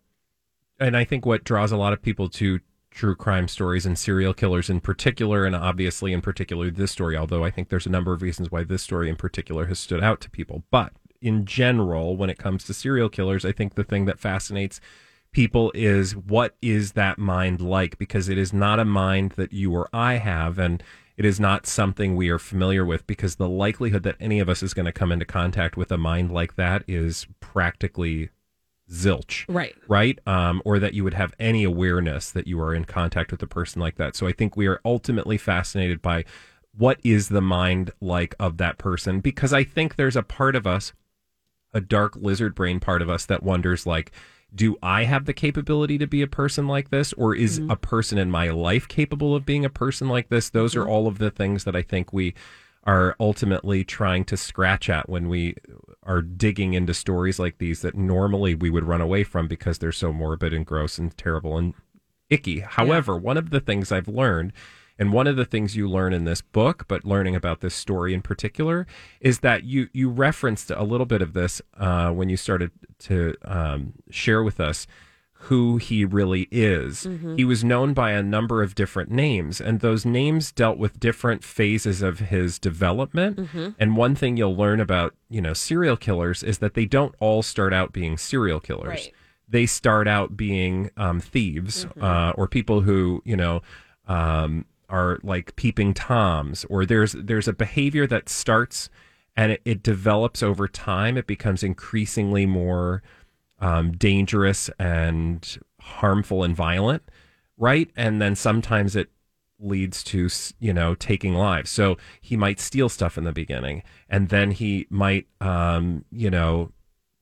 and 0.79 0.99
I 0.99 1.05
think 1.05 1.25
what 1.25 1.45
draws 1.45 1.73
a 1.73 1.79
lot 1.79 1.95
of 1.95 2.03
people 2.03 2.29
to 2.29 2.61
true 2.95 3.17
crime 3.17 3.49
stories 3.49 3.85
and 3.85 3.99
serial 3.99 4.33
killers 4.33 4.71
in 4.71 4.81
particular, 4.81 5.45
and 5.45 5.55
obviously 5.55 6.13
in 6.13 6.21
particular 6.21 6.71
this 6.71 6.93
story, 6.93 7.17
although 7.17 7.45
I 7.45 7.51
think 7.51 7.69
there's 7.69 7.87
a 7.87 7.91
number 7.91 8.13
of 8.13 8.23
reasons 8.23 8.51
why 8.51 8.65
this 8.65 8.83
story 8.83 9.11
in 9.11 9.17
particular 9.17 9.67
has 9.67 9.81
stood 9.81 10.03
out 10.03 10.21
to 10.23 10.31
people. 10.31 10.63
But 10.71 10.93
in 11.21 11.45
general, 11.45 12.17
when 12.17 12.31
it 12.31 12.39
comes 12.39 12.65
to 12.65 12.75
serial 12.75 13.09
killers, 13.09 13.45
I 13.45 13.53
think 13.53 13.75
the 13.75 13.85
thing 13.85 14.05
that 14.05 14.21
fascinates 14.21 14.81
people 15.33 15.73
is 15.75 16.15
what 16.15 16.57
is 16.63 16.93
that 16.93 17.19
mind 17.19 17.61
like? 17.61 17.99
Because 17.99 18.29
it 18.29 18.39
is 18.39 18.53
not 18.53 18.79
a 18.79 18.85
mind 18.85 19.33
that 19.33 19.53
you 19.53 19.75
or 19.75 19.89
I 19.93 20.15
have, 20.15 20.59
and 20.59 20.83
it 21.17 21.25
is 21.25 21.41
not 21.41 21.67
something 21.67 22.15
we 22.15 22.29
are 22.29 22.39
familiar 22.39 22.85
with 22.85 23.07
because 23.07 23.37
the 23.37 23.49
likelihood 23.49 24.05
that 24.05 24.17
any 24.21 24.39
of 24.39 24.49
us 24.49 24.63
is 24.63 24.75
going 24.75 24.87
to 24.87 24.93
come 24.93 25.11
into 25.11 25.25
contact 25.25 25.77
with 25.77 25.91
a 25.91 25.99
mind 25.99 26.33
like 26.33 26.55
that 26.57 26.85
is 26.87 27.27
practically 27.41 28.31
zilch 28.91 29.45
Right. 29.49 29.75
right? 29.89 30.19
Um, 30.27 30.61
or 30.65 30.79
that 30.79 30.95
you 30.95 31.05
would 31.05 31.15
have 31.15 31.35
any 31.39 31.65
awareness 31.65 32.31
that 32.33 32.47
you 32.47 32.61
are 32.61 32.75
in 32.75 32.85
contact 32.85 33.31
with 33.31 33.43
a 33.43 33.47
person 33.47 33.81
like 33.81 33.97
that. 33.97 34.15
So 34.17 34.27
i 34.27 34.33
think 34.33 34.57
we 34.57 34.67
are 34.67 34.81
ultimately 34.85 35.39
fascinated 35.39 36.03
by 36.03 36.25
what 36.77 36.99
is 37.05 37.29
the 37.29 37.41
mind 37.41 37.93
like 38.01 38.35
of 38.39 38.57
that 38.59 38.79
person? 38.79 39.21
Because 39.21 39.53
i 39.53 39.65
think 39.65 39.97
there's 39.97 40.17
a 40.17 40.23
part 40.23 40.55
of 40.57 40.67
us 40.67 40.93
a 41.73 41.81
dark 41.81 42.15
lizard 42.17 42.55
brain 42.55 42.79
part 42.79 43.03
of 43.03 43.09
us 43.11 43.27
that 43.27 43.43
wonders 43.43 43.85
like 43.87 44.13
do 44.55 44.77
i 44.83 45.03
have 45.05 45.25
the 45.25 45.33
capability 45.33 45.99
to 45.99 46.07
be 46.07 46.23
a 46.23 46.27
person 46.29 46.69
like 46.69 46.91
this? 46.91 47.13
Or 47.15 47.35
is 47.35 47.61
a 47.69 47.77
person 47.77 48.19
in 48.19 48.31
my 48.31 48.51
life 48.51 48.87
capable 48.87 49.35
of 49.35 49.45
being 49.45 49.65
a 49.65 49.71
person 49.71 50.09
like 50.09 50.29
this? 50.29 50.51
Those 50.51 50.77
are 50.77 50.87
all 50.87 51.09
of 51.09 51.19
the 51.19 51.31
things 51.31 51.65
that 51.65 51.75
i 51.75 51.83
think 51.83 52.13
we 52.13 52.35
are 52.85 53.17
ultimately 53.19 53.83
trying 53.83 54.25
to 54.25 54.37
scratch 54.37 54.89
at 54.91 55.09
when 55.09 55.29
we 55.29 55.57
are 56.03 56.23
digging 56.23 56.75
into 56.75 56.93
stories 56.93 57.39
like 57.39 57.59
these 57.59 57.81
that 57.81 57.97
normally 57.97 58.55
we 58.55 58.71
would 58.71 58.85
run 58.85 59.01
away 59.01 59.25
from 59.25 59.49
because 59.49 59.79
they're 59.79 59.93
so 59.93 60.13
morbid 60.13 60.53
and 60.53 60.67
gross 60.67 60.99
and 60.99 61.17
terrible 61.17 61.57
and 61.57 61.75
icky. 62.29 62.61
However, 62.61 63.17
one 63.17 63.37
of 63.37 63.51
the 63.51 63.61
things 63.61 63.91
I've 63.91 64.09
learned, 64.09 64.53
and 64.99 65.13
one 65.13 65.27
of 65.27 65.37
the 65.37 65.45
things 65.45 65.77
you 65.77 65.89
learn 65.89 66.13
in 66.13 66.25
this 66.25 66.41
book, 66.41 66.85
but 66.87 67.05
learning 67.05 67.35
about 67.35 67.61
this 67.61 67.75
story 67.75 68.15
in 68.15 68.23
particular, 68.23 68.87
is 69.21 69.41
that 69.41 69.65
you 69.65 69.89
you 69.93 70.09
referenced 70.09 70.71
a 70.71 70.85
little 70.85 71.07
bit 71.07 71.23
of 71.23 71.33
this 71.33 71.61
uh, 71.79 72.11
when 72.11 72.29
you 72.29 72.37
started 72.37 72.71
to 73.01 73.35
um, 73.45 73.95
share 74.11 74.43
with 74.43 74.61
us 74.61 74.87
who 75.45 75.77
he 75.77 76.05
really 76.05 76.49
is. 76.51 77.07
He 77.37 77.45
was 77.45 77.63
known 77.63 77.93
by 77.93 78.13
a 78.13 78.23
number 78.23 78.63
of 78.63 78.75
different 78.75 79.11
names, 79.11 79.61
and 79.61 79.81
those 79.81 80.07
names 80.07 80.53
dealt 80.53 80.79
with 80.79 80.99
different 80.99 81.45
phases 81.45 82.01
of 82.03 82.19
his 82.19 82.59
development. 82.59 83.49
And 83.79 83.97
one 83.97 84.15
thing 84.15 84.37
you'll 84.37 84.57
learn 84.57 84.81
about, 84.81 85.15
you 85.29 85.41
know, 85.41 85.53
serial 85.53 85.97
killers 85.97 86.43
is 86.43 86.59
that 86.59 86.75
they 86.75 86.87
don't 86.87 87.15
all 87.21 87.43
start 87.43 87.73
out 87.75 87.93
being 87.93 88.17
serial 88.17 88.61
killers. 88.61 88.89
Right. 88.89 89.13
They 89.49 89.67
start 89.67 90.09
out 90.09 90.37
being 90.37 90.91
um, 90.97 91.21
thieves 91.21 91.87
uh, 92.01 92.33
or 92.37 92.49
people 92.49 92.81
who, 92.81 93.23
you 93.25 93.37
know, 93.37 93.61
um, 94.09 94.65
are 94.89 95.19
like 95.23 95.57
peeping 95.57 95.93
toms, 95.95 96.65
or 96.71 96.87
there's 96.87 97.13
there's 97.13 97.49
a 97.49 97.53
behavior 97.53 98.07
that 98.07 98.29
starts 98.29 98.89
and 99.37 99.53
it, 99.53 99.61
it 99.65 99.83
develops 99.83 100.43
over 100.43 100.69
time. 100.69 101.17
It 101.17 101.27
becomes 101.27 101.63
increasingly 101.63 102.47
more 102.47 103.03
um, 103.65 103.93
dangerous 103.93 104.69
and 104.79 105.59
harmful 105.81 106.45
and 106.45 106.55
violent, 106.55 107.03
right? 107.57 107.91
And 107.97 108.21
then 108.21 108.35
sometimes 108.37 108.95
it 108.95 109.09
leads 109.59 110.03
to 110.05 110.29
you 110.59 110.75
know 110.75 110.95
taking 110.95 111.33
lives. 111.35 111.71
So 111.71 111.97
he 112.21 112.37
might 112.37 112.61
steal 112.61 112.89
stuff 112.91 113.17
in 113.17 113.25
the 113.25 113.33
beginning, 113.33 113.83
and 114.09 114.29
then 114.29 114.51
he 114.51 114.87
might 114.91 115.27
um, 115.41 116.05
you 116.11 116.31
know 116.31 116.73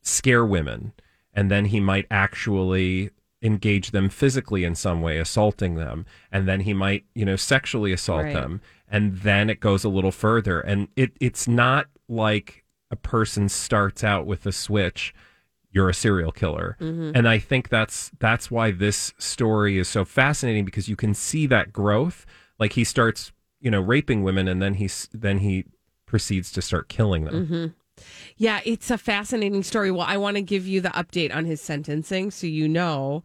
scare 0.02 0.44
women, 0.44 0.92
and 1.32 1.48
then 1.50 1.66
he 1.66 1.78
might 1.78 2.06
actually 2.10 3.10
engage 3.40 3.90
them 3.90 4.08
physically 4.08 4.64
in 4.64 4.74
some 4.74 5.00
way, 5.00 5.18
assaulting 5.18 5.74
them, 5.76 6.06
and 6.32 6.48
then 6.48 6.60
he 6.60 6.74
might 6.74 7.04
you 7.14 7.24
know 7.24 7.36
sexually 7.36 7.92
assault 7.92 8.24
Right. 8.24 8.34
them, 8.34 8.60
and 8.90 9.18
then 9.18 9.48
it 9.48 9.60
goes 9.60 9.84
a 9.84 9.88
little 9.88 10.12
further, 10.12 10.60
and 10.60 10.88
it 10.96 11.12
it's 11.20 11.46
not 11.46 11.86
like 12.08 12.64
a 12.90 12.96
person 12.96 13.48
starts 13.48 14.02
out 14.02 14.26
with 14.26 14.44
a 14.44 14.52
switch 14.52 15.14
you're 15.72 15.88
a 15.88 15.94
serial 15.94 16.32
killer. 16.32 16.76
And 16.80 17.28
i 17.28 17.38
think 17.38 17.68
that's 17.68 18.10
that's 18.18 18.50
why 18.50 18.70
this 18.70 19.12
story 19.18 19.78
is 19.78 19.88
so 19.88 20.04
fascinating 20.04 20.64
because 20.64 20.88
you 20.88 20.96
can 20.96 21.14
see 21.14 21.46
that 21.46 21.72
growth. 21.72 22.24
Like 22.58 22.74
he 22.74 22.84
starts 22.84 23.32
you 23.60 23.70
know 23.70 23.80
raping 23.80 24.22
women 24.22 24.48
and 24.48 24.60
then 24.62 24.74
he's 24.74 25.08
then 25.12 25.38
he 25.38 25.64
proceeds 26.06 26.52
to 26.52 26.62
start 26.62 26.88
killing 26.88 27.24
them. 27.24 27.74
Yeah, 28.36 28.60
it's 28.64 28.90
a 28.90 28.98
fascinating 28.98 29.62
story. 29.62 29.90
Well, 29.90 30.06
I 30.06 30.16
want 30.16 30.36
to 30.36 30.42
give 30.42 30.66
you 30.66 30.80
the 30.80 30.88
update 30.90 31.34
on 31.34 31.44
his 31.44 31.60
sentencing 31.60 32.30
so 32.30 32.46
you 32.46 32.68
know 32.68 33.22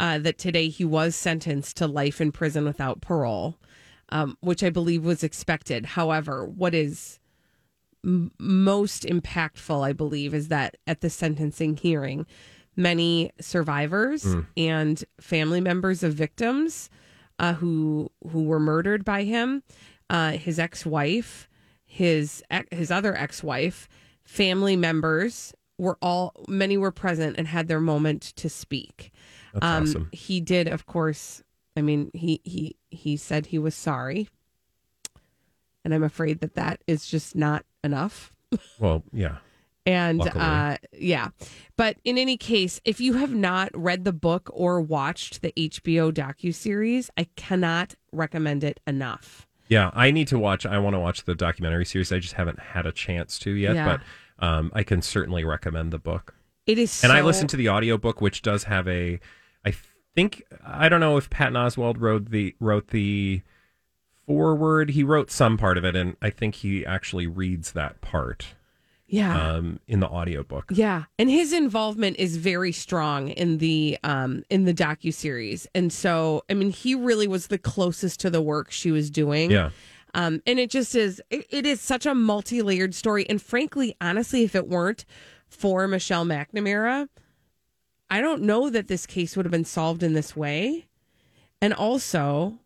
uh, 0.00 0.18
that 0.18 0.38
today 0.38 0.68
he 0.68 0.84
was 0.84 1.16
sentenced 1.16 1.76
to 1.78 1.86
life 1.86 2.20
in 2.20 2.32
prison 2.32 2.64
without 2.64 3.00
parole, 3.00 3.56
um, 4.10 4.36
which 4.40 4.62
I 4.62 4.70
believe 4.70 5.04
was 5.04 5.22
expected. 5.22 5.86
However, 5.86 6.44
what 6.44 6.74
is 6.74 7.18
m- 8.06 8.30
most 8.38 9.02
impactful, 9.02 9.84
I 9.84 9.92
believe, 9.92 10.32
is 10.32 10.48
that 10.48 10.76
at 10.86 11.00
the 11.00 11.10
sentencing 11.10 11.76
hearing, 11.76 12.24
many 12.76 13.32
survivors 13.40 14.24
and 14.56 15.04
family 15.20 15.60
members 15.60 16.02
of 16.02 16.14
victims 16.14 16.88
uh, 17.38 17.54
who 17.54 18.10
who 18.30 18.44
were 18.44 18.60
murdered 18.60 19.04
by 19.04 19.24
him, 19.24 19.62
uh, 20.08 20.32
his 20.32 20.58
ex-wife, 20.58 21.48
his 21.84 22.42
his 22.70 22.90
other 22.90 23.14
ex-wife, 23.16 23.88
family 24.24 24.76
members 24.76 25.52
were 25.78 25.98
all 26.00 26.32
many 26.48 26.78
were 26.78 26.92
present 26.92 27.36
and 27.36 27.46
had 27.48 27.68
their 27.68 27.80
moment 27.80 28.22
to 28.36 28.48
speak. 28.48 29.12
Um, 29.60 29.82
awesome. 29.84 30.08
He 30.12 30.40
did, 30.40 30.68
of 30.68 30.86
course. 30.86 31.42
I 31.76 31.82
mean, 31.82 32.10
he 32.14 32.40
he 32.44 32.76
he 32.90 33.16
said 33.18 33.46
he 33.46 33.58
was 33.58 33.74
sorry, 33.74 34.28
and 35.84 35.92
I'm 35.94 36.02
afraid 36.02 36.40
that 36.40 36.54
that 36.54 36.82
is 36.86 37.06
just 37.06 37.36
not 37.36 37.64
enough. 37.86 38.34
Well, 38.78 39.02
yeah. 39.12 39.36
And 39.86 40.18
Luckily. 40.18 40.44
uh, 40.44 40.76
yeah, 40.92 41.28
but 41.76 41.96
in 42.04 42.18
any 42.18 42.36
case, 42.36 42.80
if 42.84 43.00
you 43.00 43.12
have 43.14 43.32
not 43.32 43.70
read 43.72 44.04
the 44.04 44.12
book 44.12 44.50
or 44.52 44.80
watched 44.80 45.42
the 45.42 45.52
HBO 45.56 46.12
docu 46.12 46.52
series, 46.52 47.08
I 47.16 47.28
cannot 47.36 47.94
recommend 48.12 48.64
it 48.64 48.80
enough. 48.86 49.46
Yeah, 49.68 49.90
I 49.94 50.10
need 50.10 50.26
to 50.28 50.38
watch. 50.40 50.66
I 50.66 50.78
want 50.78 50.94
to 50.94 51.00
watch 51.00 51.24
the 51.24 51.34
documentary 51.36 51.84
series. 51.84 52.10
I 52.12 52.18
just 52.18 52.34
haven't 52.34 52.58
had 52.58 52.84
a 52.84 52.92
chance 52.92 53.38
to 53.40 53.52
yet, 53.52 53.76
Yeah. 53.76 53.98
but 54.38 54.44
um, 54.46 54.72
I 54.74 54.82
can 54.82 55.02
certainly 55.02 55.44
recommend 55.44 55.92
the 55.92 55.98
book. 55.98 56.34
It 56.66 56.78
is, 56.78 57.04
And 57.04 57.12
I 57.12 57.22
listened 57.22 57.50
to 57.50 57.56
the 57.56 57.68
audiobook, 57.68 58.20
which 58.20 58.42
does 58.42 58.64
have 58.64 58.88
a. 58.88 59.20
I 59.64 59.72
think 60.16 60.42
I 60.66 60.88
don't 60.88 61.00
know 61.00 61.16
if 61.16 61.30
Patton 61.30 61.54
Oswalt 61.54 62.00
wrote 62.00 62.30
the 62.30 62.56
wrote 62.58 62.88
the 62.88 63.42
forward. 64.26 64.90
He 64.90 65.02
wrote 65.02 65.30
some 65.30 65.56
part 65.56 65.78
of 65.78 65.84
it, 65.84 65.96
and 65.96 66.16
I 66.20 66.30
think 66.30 66.56
he 66.56 66.84
actually 66.84 67.26
reads 67.26 67.72
that 67.72 68.00
part 68.00 68.54
yeah. 69.06 69.54
um, 69.54 69.80
in 69.86 70.00
the 70.00 70.08
audiobook. 70.08 70.66
Yeah, 70.70 71.04
and 71.18 71.30
his 71.30 71.52
involvement 71.52 72.16
is 72.18 72.36
very 72.36 72.72
strong 72.72 73.28
in 73.28 73.58
the 73.58 73.98
um 74.04 74.44
in 74.50 74.64
the 74.64 74.74
docu 74.74 75.12
series, 75.12 75.66
and 75.74 75.92
so 75.92 76.44
I 76.50 76.54
mean 76.54 76.70
he 76.70 76.94
really 76.94 77.28
was 77.28 77.46
the 77.46 77.58
closest 77.58 78.20
to 78.20 78.30
the 78.30 78.42
work 78.42 78.70
she 78.70 78.90
was 78.90 79.10
doing. 79.10 79.50
Yeah. 79.50 79.70
Um, 80.14 80.40
and 80.46 80.58
it 80.58 80.70
just 80.70 80.94
is. 80.94 81.20
It, 81.30 81.46
it 81.50 81.66
is 81.66 81.80
such 81.80 82.06
a 82.06 82.14
multi-layered 82.14 82.94
story, 82.94 83.28
and 83.28 83.40
frankly, 83.40 83.96
honestly, 84.00 84.44
if 84.44 84.54
it 84.54 84.66
weren't 84.66 85.04
for 85.46 85.86
Michelle 85.86 86.24
McNamara, 86.24 87.08
I 88.08 88.20
don't 88.20 88.42
know 88.42 88.70
that 88.70 88.88
this 88.88 89.06
case 89.06 89.36
would 89.36 89.44
have 89.44 89.52
been 89.52 89.64
solved 89.64 90.02
in 90.02 90.14
this 90.14 90.34
way. 90.34 90.86
And 91.60 91.72
also, 91.74 92.58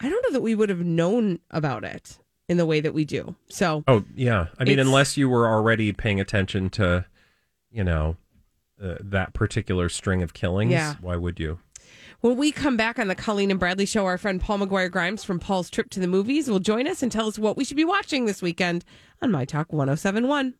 I 0.00 0.08
don't 0.08 0.22
know 0.24 0.32
that 0.32 0.40
we 0.42 0.54
would 0.54 0.68
have 0.70 0.80
known 0.80 1.40
about 1.50 1.84
it 1.84 2.18
in 2.48 2.56
the 2.56 2.66
way 2.66 2.80
that 2.80 2.94
we 2.94 3.04
do. 3.04 3.34
So, 3.48 3.84
Oh 3.86 4.04
yeah. 4.14 4.46
I 4.58 4.64
mean, 4.64 4.78
unless 4.78 5.16
you 5.16 5.28
were 5.28 5.46
already 5.48 5.92
paying 5.92 6.20
attention 6.20 6.70
to, 6.70 7.04
you 7.70 7.84
know, 7.84 8.16
uh, 8.82 8.94
that 9.00 9.34
particular 9.34 9.88
string 9.88 10.22
of 10.22 10.32
killings, 10.34 10.72
Yeah. 10.72 10.94
why 11.00 11.16
would 11.16 11.38
you? 11.38 11.58
When 12.22 12.36
we 12.36 12.50
come 12.52 12.76
back 12.76 12.98
on 12.98 13.08
the 13.08 13.14
Colleen 13.14 13.50
and 13.50 13.60
Bradley 13.60 13.86
show, 13.86 14.04
our 14.06 14.18
friend 14.18 14.40
Paul 14.40 14.58
McGuire 14.58 14.90
Grimes 14.90 15.22
from 15.24 15.38
Paul's 15.38 15.70
Trip 15.70 15.88
to 15.90 16.00
the 16.00 16.06
Movies 16.08 16.48
will 16.50 16.58
join 16.58 16.86
us 16.86 17.02
and 17.02 17.10
tell 17.12 17.26
us 17.28 17.38
what 17.38 17.56
we 17.56 17.64
should 17.64 17.76
be 17.78 17.84
watching 17.84 18.26
this 18.26 18.42
weekend 18.42 18.84
on 19.22 19.30
My 19.30 19.44
Talk 19.44 19.72
1071. 19.72 20.54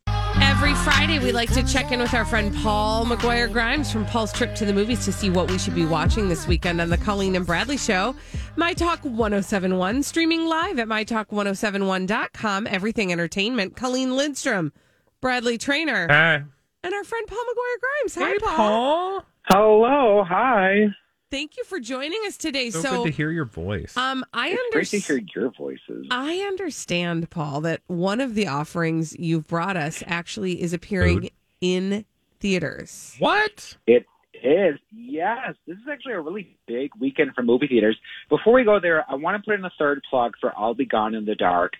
Every 0.63 0.75
Friday, 0.75 1.19
we 1.19 1.33
like 1.33 1.51
to 1.55 1.63
check 1.63 1.91
in 1.91 2.01
with 2.01 2.13
our 2.13 2.27
friend 2.27 2.55
Paul 2.57 3.07
McGuire 3.07 3.51
Grimes 3.51 3.91
from 3.91 4.05
Paul's 4.05 4.31
Trip 4.31 4.55
to 4.57 4.67
the 4.67 4.75
Movies 4.75 5.07
to 5.07 5.13
see 5.13 5.31
what 5.31 5.51
we 5.51 5.57
should 5.57 5.75
be 5.75 5.87
watching 5.87 6.29
this 6.29 6.47
weekend 6.47 6.83
on 6.83 6.91
the 6.91 6.99
Colleen 6.99 7.35
and 7.35 7.47
Bradley 7.47 7.79
show. 7.79 8.15
My 8.57 8.75
Talk 8.75 9.03
1071, 9.03 10.03
streaming 10.03 10.45
live 10.45 10.79
at 10.79 10.87
MyTalk1071.com. 10.87 12.67
Everything 12.67 13.11
Entertainment. 13.11 13.75
Colleen 13.75 14.15
Lindstrom, 14.15 14.75
Bradley 15.23 15.57
Traynor, 15.57 16.07
Hi, 16.11 16.43
and 16.85 16.95
our 16.95 17.05
friend 17.05 17.27
Paul 17.27 17.39
McGuire 17.39 17.81
Grimes. 17.81 18.15
Hi, 18.17 18.39
Paul. 18.47 18.57
Paul. 18.57 19.25
Hello, 19.47 20.25
hi. 20.29 20.89
Thank 21.31 21.57
you 21.57 21.63
for 21.65 21.79
joining 21.79 22.19
us 22.27 22.37
today. 22.37 22.71
So, 22.71 22.81
So, 22.83 22.91
good 23.05 23.11
to 23.13 23.17
hear 23.17 23.31
your 23.31 23.45
voice. 23.45 23.97
um, 23.97 24.25
I 24.35 24.49
It's 24.49 24.73
great 24.73 24.89
to 24.89 24.99
hear 24.99 25.21
your 25.35 25.51
voices. 25.53 26.09
I 26.11 26.39
understand, 26.39 27.31
Paul, 27.31 27.61
that 27.63 27.83
one 27.87 28.21
of 28.21 28.35
the 28.35 28.49
offerings 28.49 29.17
you've 29.17 29.47
brought 29.47 29.77
us 29.77 30.03
actually 30.09 30.61
is 30.61 30.73
appearing 30.73 31.21
Food. 31.23 31.31
in 31.61 32.05
theaters. 32.41 33.15
what? 33.21 33.77
It 33.87 34.07
is. 34.43 34.79
Yes, 34.93 35.55
this 35.69 35.77
is 35.77 35.85
actually 35.89 36.15
a 36.15 36.21
really 36.21 36.57
big 36.67 36.91
weekend 36.99 37.33
for 37.37 37.43
movie 37.43 37.69
theaters. 37.69 37.97
Before 38.29 38.55
we 38.55 38.65
go 38.65 38.81
there, 38.81 39.05
I 39.09 39.15
want 39.15 39.37
to 39.37 39.49
put 39.49 39.57
in 39.57 39.65
a 39.65 39.71
third 39.79 40.03
plug 40.11 40.33
for 40.41 40.53
I'll 40.59 40.75
Be 40.75 40.85
Gone 40.87 41.15
in 41.15 41.27
the 41.27 41.37
Dark. 41.37 41.75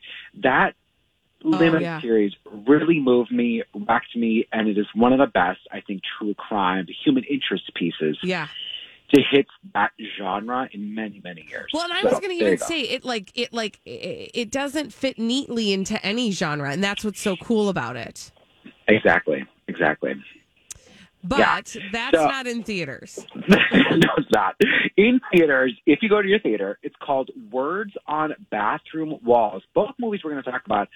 That 0.45 0.75
limited 1.43 1.77
Oh, 1.77 1.81
yeah. 1.81 2.01
series 2.03 2.33
really 2.69 3.01
moved 3.01 3.33
me, 3.33 3.65
wrecked 3.75 4.15
me, 4.15 4.47
and 4.53 4.69
it 4.69 4.79
is 4.79 4.87
one 4.95 5.13
of 5.13 5.19
the 5.19 5.27
best, 5.27 5.61
I 5.73 5.81
think, 5.81 6.03
true 6.19 6.35
crime, 6.35 6.87
human 7.05 7.25
interest 7.25 7.73
pieces 7.75 8.17
Yeah. 8.23 8.47
To 9.15 9.21
hit 9.31 9.47
that 9.75 9.93
genre 10.19 10.69
in 10.73 10.95
many, 10.95 11.21
many 11.25 11.47
years. 11.49 11.71
Well, 11.73 11.85
and 11.85 11.93
I 11.93 12.03
So, 12.03 12.11
was 12.11 12.21
going 12.21 12.31
to 12.39 12.45
even 12.45 12.57
go. 12.59 12.65
say 12.67 12.83
it 12.83 13.05
like 13.05 13.31
it 13.35 13.53
like 13.53 13.81
it, 13.85 14.31
it 14.35 14.51
doesn't 14.51 14.93
fit 14.93 15.19
neatly 15.19 15.73
into 15.73 16.05
any 16.05 16.31
genre, 16.33 16.71
and 16.71 16.83
that's 16.83 17.05
what's 17.05 17.21
so 17.21 17.37
cool 17.37 17.69
about 17.69 17.97
it. 17.97 18.31
Exactly, 18.89 19.45
exactly. 19.69 20.15
But 21.23 21.39
Yeah. 21.39 21.61
that's 21.93 22.17
So- 22.19 22.27
not 22.27 22.47
in 22.47 22.63
theaters. 22.63 23.27
no, 23.35 23.57
it's 24.17 24.31
not. 24.33 24.57
In 24.97 25.21
theaters, 25.33 25.75
if 25.87 26.03
you 26.03 26.09
go 26.09 26.23
to 26.23 26.29
your 26.29 26.39
theater, 26.41 26.79
it's 26.83 26.97
called 27.03 27.31
Words 27.51 27.93
on 28.07 28.35
Bathroom 28.51 29.19
Walls. 29.23 29.63
Both 29.75 29.91
movies 29.99 30.21
we're 30.25 30.31
going 30.31 30.43
to 30.43 30.51
talk 30.51 30.63
about 30.65 30.89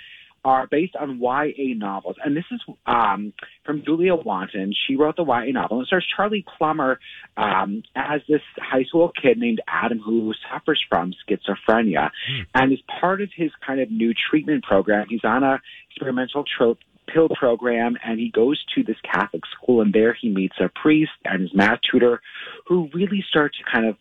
are 0.45 0.67
based 0.67 0.95
on 0.97 1.19
YA 1.21 1.75
novels. 1.77 2.17
And 2.25 2.37
this 2.37 2.45
is 2.51 2.61
um, 2.87 3.33
from 3.65 3.83
Julia 3.85 4.15
Walton. 4.15 4.75
She 4.87 4.97
wrote 4.97 5.17
the 5.17 5.25
YA 5.25 5.53
novel. 5.53 5.79
And 5.79 5.85
it 5.85 5.89
stars 5.89 6.07
Charlie 6.17 6.45
Plummer 6.59 7.01
um, 7.37 7.83
as 7.97 8.21
this 8.29 8.43
high 8.59 8.85
school 8.85 9.11
kid 9.21 9.39
named 9.39 9.61
Adam 9.67 9.99
who 9.99 10.33
suffers 10.51 10.83
from 10.89 11.15
schizophrenia. 11.27 12.11
And 12.55 12.73
as 12.73 12.79
part 13.01 13.21
of 13.21 13.31
his 13.35 13.51
kind 13.67 13.81
of 13.81 13.91
new 13.91 14.13
treatment 14.13 14.65
program, 14.65 15.07
he's 15.09 15.25
on 15.25 15.43
a 15.43 15.61
experimental 15.91 16.45
trope 16.45 16.79
pill 17.07 17.29
program 17.29 17.97
and 18.05 18.19
he 18.19 18.31
goes 18.31 18.65
to 18.75 18.83
this 18.83 18.97
Catholic 19.03 19.43
school 19.47 19.83
and 19.83 19.93
there 19.93 20.15
he 20.15 20.31
meets 20.31 20.57
a 20.59 20.69
priest 20.69 21.13
and 21.25 21.43
his 21.43 21.55
math 21.55 21.81
tutor 21.91 22.21
who 22.67 22.89
really 22.95 23.23
start 23.29 23.53
to 23.55 23.71
kind 23.71 23.87
of 23.87 23.97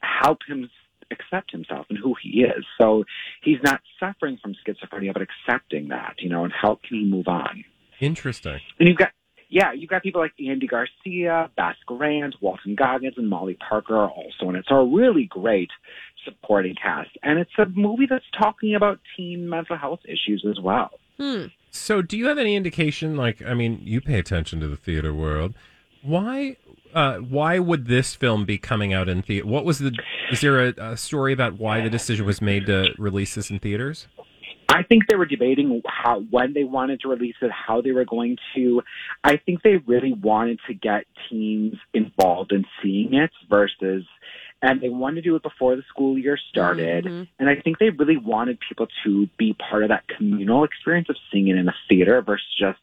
help 0.00 0.38
him 0.46 0.70
accept 1.10 1.50
himself 1.50 1.86
and 1.88 1.98
who 1.98 2.14
he 2.22 2.42
is. 2.42 2.64
So 2.80 3.04
he's 3.42 3.58
not 3.62 3.80
suffering 3.98 4.38
from 4.40 4.54
schizophrenia 4.54 5.12
but 5.12 5.22
accepting 5.22 5.88
that, 5.88 6.16
you 6.18 6.28
know, 6.28 6.44
and 6.44 6.52
how 6.52 6.78
can 6.86 6.98
he 6.98 7.04
move 7.04 7.28
on? 7.28 7.64
Interesting. 8.00 8.60
And 8.78 8.88
you've 8.88 8.98
got 8.98 9.10
yeah, 9.50 9.72
you've 9.72 9.88
got 9.88 10.02
people 10.02 10.20
like 10.20 10.34
Andy 10.46 10.66
Garcia, 10.66 11.50
Beth 11.56 11.76
Grant, 11.86 12.34
Walton 12.42 12.74
Goggins, 12.74 13.14
and 13.16 13.30
Molly 13.30 13.56
Parker 13.66 13.96
are 13.96 14.10
also 14.10 14.50
in 14.50 14.56
it. 14.56 14.66
So 14.68 14.74
a 14.74 14.86
really 14.86 15.24
great 15.24 15.70
supporting 16.24 16.74
cast. 16.74 17.10
And 17.22 17.38
it's 17.38 17.50
a 17.58 17.66
movie 17.66 18.06
that's 18.08 18.24
talking 18.38 18.74
about 18.74 19.00
teen 19.16 19.48
mental 19.48 19.78
health 19.78 20.00
issues 20.04 20.44
as 20.48 20.60
well. 20.62 20.90
Hmm. 21.18 21.46
So, 21.70 22.02
do 22.02 22.16
you 22.16 22.26
have 22.26 22.38
any 22.38 22.56
indication? 22.56 23.16
Like, 23.16 23.42
I 23.42 23.54
mean, 23.54 23.80
you 23.82 24.00
pay 24.00 24.18
attention 24.18 24.60
to 24.60 24.68
the 24.68 24.76
theater 24.76 25.12
world. 25.12 25.54
Why? 26.02 26.56
Uh, 26.94 27.18
why 27.18 27.58
would 27.58 27.86
this 27.86 28.14
film 28.14 28.44
be 28.44 28.58
coming 28.58 28.92
out 28.92 29.08
in 29.08 29.22
theater? 29.22 29.46
What 29.46 29.64
was 29.64 29.78
the? 29.78 29.92
Is 30.30 30.40
there 30.40 30.68
a, 30.68 30.74
a 30.78 30.96
story 30.96 31.32
about 31.32 31.58
why 31.58 31.80
the 31.80 31.90
decision 31.90 32.26
was 32.26 32.40
made 32.40 32.66
to 32.66 32.94
release 32.98 33.34
this 33.34 33.50
in 33.50 33.58
theaters? 33.58 34.08
I 34.70 34.82
think 34.82 35.06
they 35.08 35.16
were 35.16 35.26
debating 35.26 35.82
how 35.86 36.20
when 36.30 36.52
they 36.52 36.64
wanted 36.64 37.00
to 37.00 37.08
release 37.08 37.36
it, 37.40 37.50
how 37.50 37.80
they 37.80 37.92
were 37.92 38.04
going 38.04 38.36
to. 38.54 38.82
I 39.24 39.38
think 39.38 39.62
they 39.62 39.76
really 39.86 40.12
wanted 40.12 40.60
to 40.66 40.74
get 40.74 41.06
teens 41.28 41.74
involved 41.94 42.52
in 42.52 42.66
seeing 42.82 43.14
it 43.14 43.30
versus, 43.48 44.04
and 44.60 44.80
they 44.80 44.90
wanted 44.90 45.16
to 45.16 45.22
do 45.22 45.36
it 45.36 45.42
before 45.42 45.74
the 45.74 45.82
school 45.88 46.18
year 46.18 46.38
started. 46.50 47.06
And 47.38 47.48
I 47.48 47.56
think 47.56 47.78
they 47.78 47.88
really 47.88 48.18
wanted 48.18 48.58
people 48.68 48.88
to 49.04 49.26
be 49.38 49.54
part 49.54 49.84
of 49.84 49.88
that 49.88 50.04
communal 50.06 50.64
experience 50.64 51.08
of 51.08 51.16
seeing 51.32 51.48
it 51.48 51.56
in 51.56 51.66
a 51.68 51.74
theater 51.88 52.20
versus 52.20 52.46
just 52.58 52.78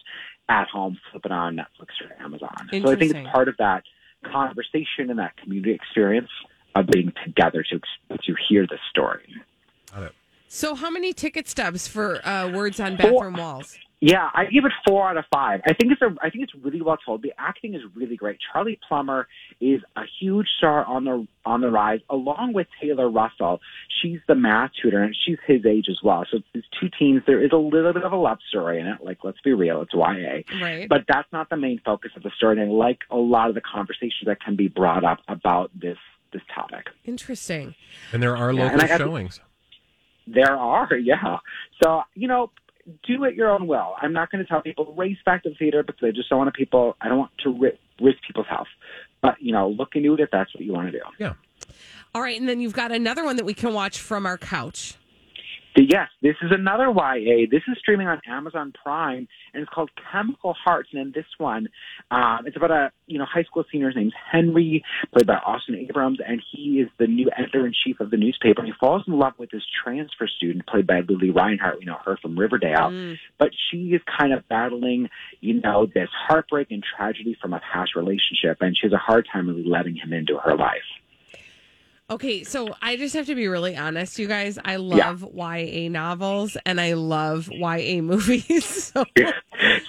at 0.49 0.67
home 0.67 0.97
flipping 1.11 1.31
on 1.31 1.55
Netflix 1.55 1.89
or 2.01 2.23
Amazon. 2.23 2.55
So 2.71 2.91
I 2.91 2.95
think 2.95 3.15
it's 3.15 3.29
part 3.31 3.47
of 3.47 3.57
that 3.57 3.83
conversation 4.31 5.09
and 5.09 5.19
that 5.19 5.37
community 5.37 5.73
experience 5.73 6.29
of 6.75 6.87
being 6.87 7.13
together 7.23 7.63
to 7.71 7.79
to 8.17 8.35
hear 8.47 8.67
the 8.67 8.77
story. 8.89 9.33
So, 10.47 10.75
how 10.75 10.89
many 10.89 11.13
ticket 11.13 11.47
stubs 11.49 11.87
for 11.87 12.25
uh, 12.25 12.49
Words 12.51 12.79
on 12.79 12.95
Bathroom 12.95 13.33
Walls? 13.33 13.77
Yeah, 14.05 14.29
I 14.35 14.45
give 14.45 14.65
it 14.65 14.71
four 14.87 15.09
out 15.09 15.17
of 15.17 15.25
five. 15.33 15.61
I 15.65 15.73
think 15.73 15.91
it's 15.91 16.01
a. 16.03 16.15
I 16.21 16.29
think 16.29 16.43
it's 16.43 16.53
really 16.63 16.79
well 16.79 16.97
told. 17.03 17.23
The 17.23 17.33
acting 17.39 17.73
is 17.73 17.81
really 17.95 18.15
great. 18.15 18.37
Charlie 18.53 18.79
Plummer 18.87 19.27
is 19.59 19.81
a 19.95 20.03
huge 20.19 20.45
star 20.59 20.85
on 20.85 21.05
the 21.05 21.27
on 21.43 21.61
the 21.61 21.71
rise, 21.71 22.01
along 22.07 22.53
with 22.53 22.67
Taylor 22.79 23.09
Russell. 23.09 23.61
She's 24.03 24.19
the 24.27 24.35
math 24.35 24.69
tutor, 24.79 25.01
and 25.01 25.15
she's 25.25 25.39
his 25.47 25.65
age 25.65 25.87
as 25.89 25.97
well. 26.03 26.23
So 26.29 26.37
it's 26.53 26.67
two 26.79 26.87
teens. 26.99 27.23
There 27.25 27.43
is 27.43 27.49
a 27.51 27.57
little 27.57 27.93
bit 27.93 28.03
of 28.03 28.13
a 28.13 28.15
love 28.15 28.37
story 28.47 28.79
in 28.79 28.85
it. 28.85 29.03
Like, 29.03 29.23
let's 29.23 29.41
be 29.41 29.53
real, 29.53 29.81
it's 29.81 29.93
YA. 29.95 30.61
Right. 30.63 30.87
But 30.87 31.05
that's 31.07 31.27
not 31.33 31.49
the 31.49 31.57
main 31.57 31.81
focus 31.83 32.11
of 32.15 32.21
the 32.21 32.29
story. 32.37 32.61
And 32.61 32.69
I 32.69 32.73
like 32.75 32.99
a 33.09 33.17
lot 33.17 33.49
of 33.49 33.55
the 33.55 33.61
conversations 33.61 34.27
that 34.27 34.39
can 34.39 34.55
be 34.55 34.67
brought 34.67 35.03
up 35.03 35.21
about 35.27 35.71
this 35.73 35.97
this 36.31 36.43
topic. 36.53 36.89
Interesting. 37.05 37.73
And 38.13 38.21
there 38.21 38.37
are 38.37 38.53
local 38.53 38.69
and 38.69 38.83
I 38.83 38.87
got- 38.87 38.99
showings. 38.99 39.39
There 40.27 40.55
are, 40.55 40.95
yeah. 41.03 41.37
So, 41.81 42.03
you 42.13 42.27
know, 42.27 42.51
do 43.07 43.23
it 43.23 43.35
your 43.35 43.49
own 43.49 43.67
will. 43.67 43.95
I'm 44.01 44.13
not 44.13 44.31
going 44.31 44.43
to 44.43 44.47
tell 44.47 44.61
people 44.61 44.93
race 44.95 45.17
back 45.25 45.43
to 45.43 45.49
the 45.49 45.55
theater 45.55 45.83
because 45.83 46.03
I 46.03 46.11
just 46.11 46.29
don't 46.29 46.39
want 46.39 46.53
to 46.53 46.57
people, 46.57 46.95
I 47.01 47.09
don't 47.09 47.17
want 47.17 47.31
to 47.43 47.49
ri- 47.49 47.79
risk 47.99 48.19
people's 48.25 48.47
health. 48.47 48.67
But, 49.21 49.35
you 49.39 49.51
know, 49.51 49.69
look 49.69 49.95
into 49.95 50.13
it 50.13 50.19
if 50.19 50.29
that's 50.31 50.53
what 50.53 50.63
you 50.63 50.73
want 50.73 50.91
to 50.91 50.91
do. 50.91 51.03
Yeah. 51.17 51.33
All 52.13 52.21
right, 52.21 52.39
and 52.39 52.47
then 52.47 52.61
you've 52.61 52.73
got 52.73 52.91
another 52.91 53.25
one 53.25 53.35
that 53.37 53.45
we 53.45 53.53
can 53.53 53.73
watch 53.73 53.99
from 53.99 54.25
our 54.25 54.37
couch. 54.37 54.95
Yes, 55.77 56.07
this 56.21 56.35
is 56.41 56.51
another 56.51 56.85
YA. 56.85 57.47
This 57.51 57.63
is 57.67 57.77
streaming 57.79 58.07
on 58.07 58.21
Amazon 58.25 58.71
Prime, 58.81 59.27
and 59.53 59.61
it's 59.61 59.69
called 59.69 59.89
Chemical 60.09 60.53
Hearts. 60.53 60.89
And 60.93 61.01
in 61.01 61.11
this 61.11 61.25
one, 61.37 61.67
um, 62.11 62.43
it's 62.45 62.55
about 62.55 62.71
a 62.71 62.91
you 63.07 63.19
know 63.19 63.25
high 63.25 63.43
school 63.43 63.65
senior 63.69 63.91
named 63.91 64.13
Henry, 64.31 64.85
played 65.13 65.27
by 65.27 65.35
Austin 65.35 65.75
Abrams, 65.75 66.19
and 66.25 66.41
he 66.49 66.79
is 66.79 66.87
the 66.97 67.07
new 67.07 67.29
editor 67.37 67.65
in 67.65 67.73
chief 67.83 67.99
of 67.99 68.09
the 68.09 68.15
newspaper. 68.15 68.61
And 68.61 68.67
he 68.67 68.73
falls 68.79 69.03
in 69.05 69.19
love 69.19 69.33
with 69.37 69.51
this 69.51 69.63
transfer 69.83 70.27
student, 70.27 70.65
played 70.65 70.87
by 70.87 71.01
Lili 71.01 71.29
Reinhart. 71.29 71.79
We 71.79 71.85
know 71.85 71.97
her 72.05 72.17
from 72.21 72.39
Riverdale, 72.39 73.17
but 73.37 73.49
she 73.69 73.89
is 73.89 74.01
kind 74.17 74.31
of 74.31 74.47
battling 74.47 75.09
you 75.41 75.59
know 75.59 75.87
this 75.93 76.09
heartbreak 76.27 76.71
and 76.71 76.83
tragedy 76.95 77.37
from 77.41 77.53
a 77.53 77.59
past 77.73 77.97
relationship, 77.97 78.59
and 78.61 78.77
she 78.77 78.87
has 78.87 78.93
a 78.93 78.97
hard 78.97 79.27
time 79.31 79.47
really 79.49 79.67
letting 79.67 79.95
him 79.95 80.13
into 80.13 80.37
her 80.37 80.55
life. 80.55 80.87
Okay, 82.07 82.43
so 82.43 82.67
I 82.83 82.97
just 82.97 83.15
have 83.15 83.25
to 83.25 83.35
be 83.35 83.47
really 83.47 83.75
honest, 83.75 84.19
you 84.19 84.27
guys. 84.27 84.59
I 84.63 84.75
love 84.75 85.25
YA 85.33 85.89
novels 85.89 86.55
and 86.63 86.79
I 86.79 86.93
love 86.93 87.49
YA 87.51 88.01
movies. 88.03 88.91
So 88.93 89.05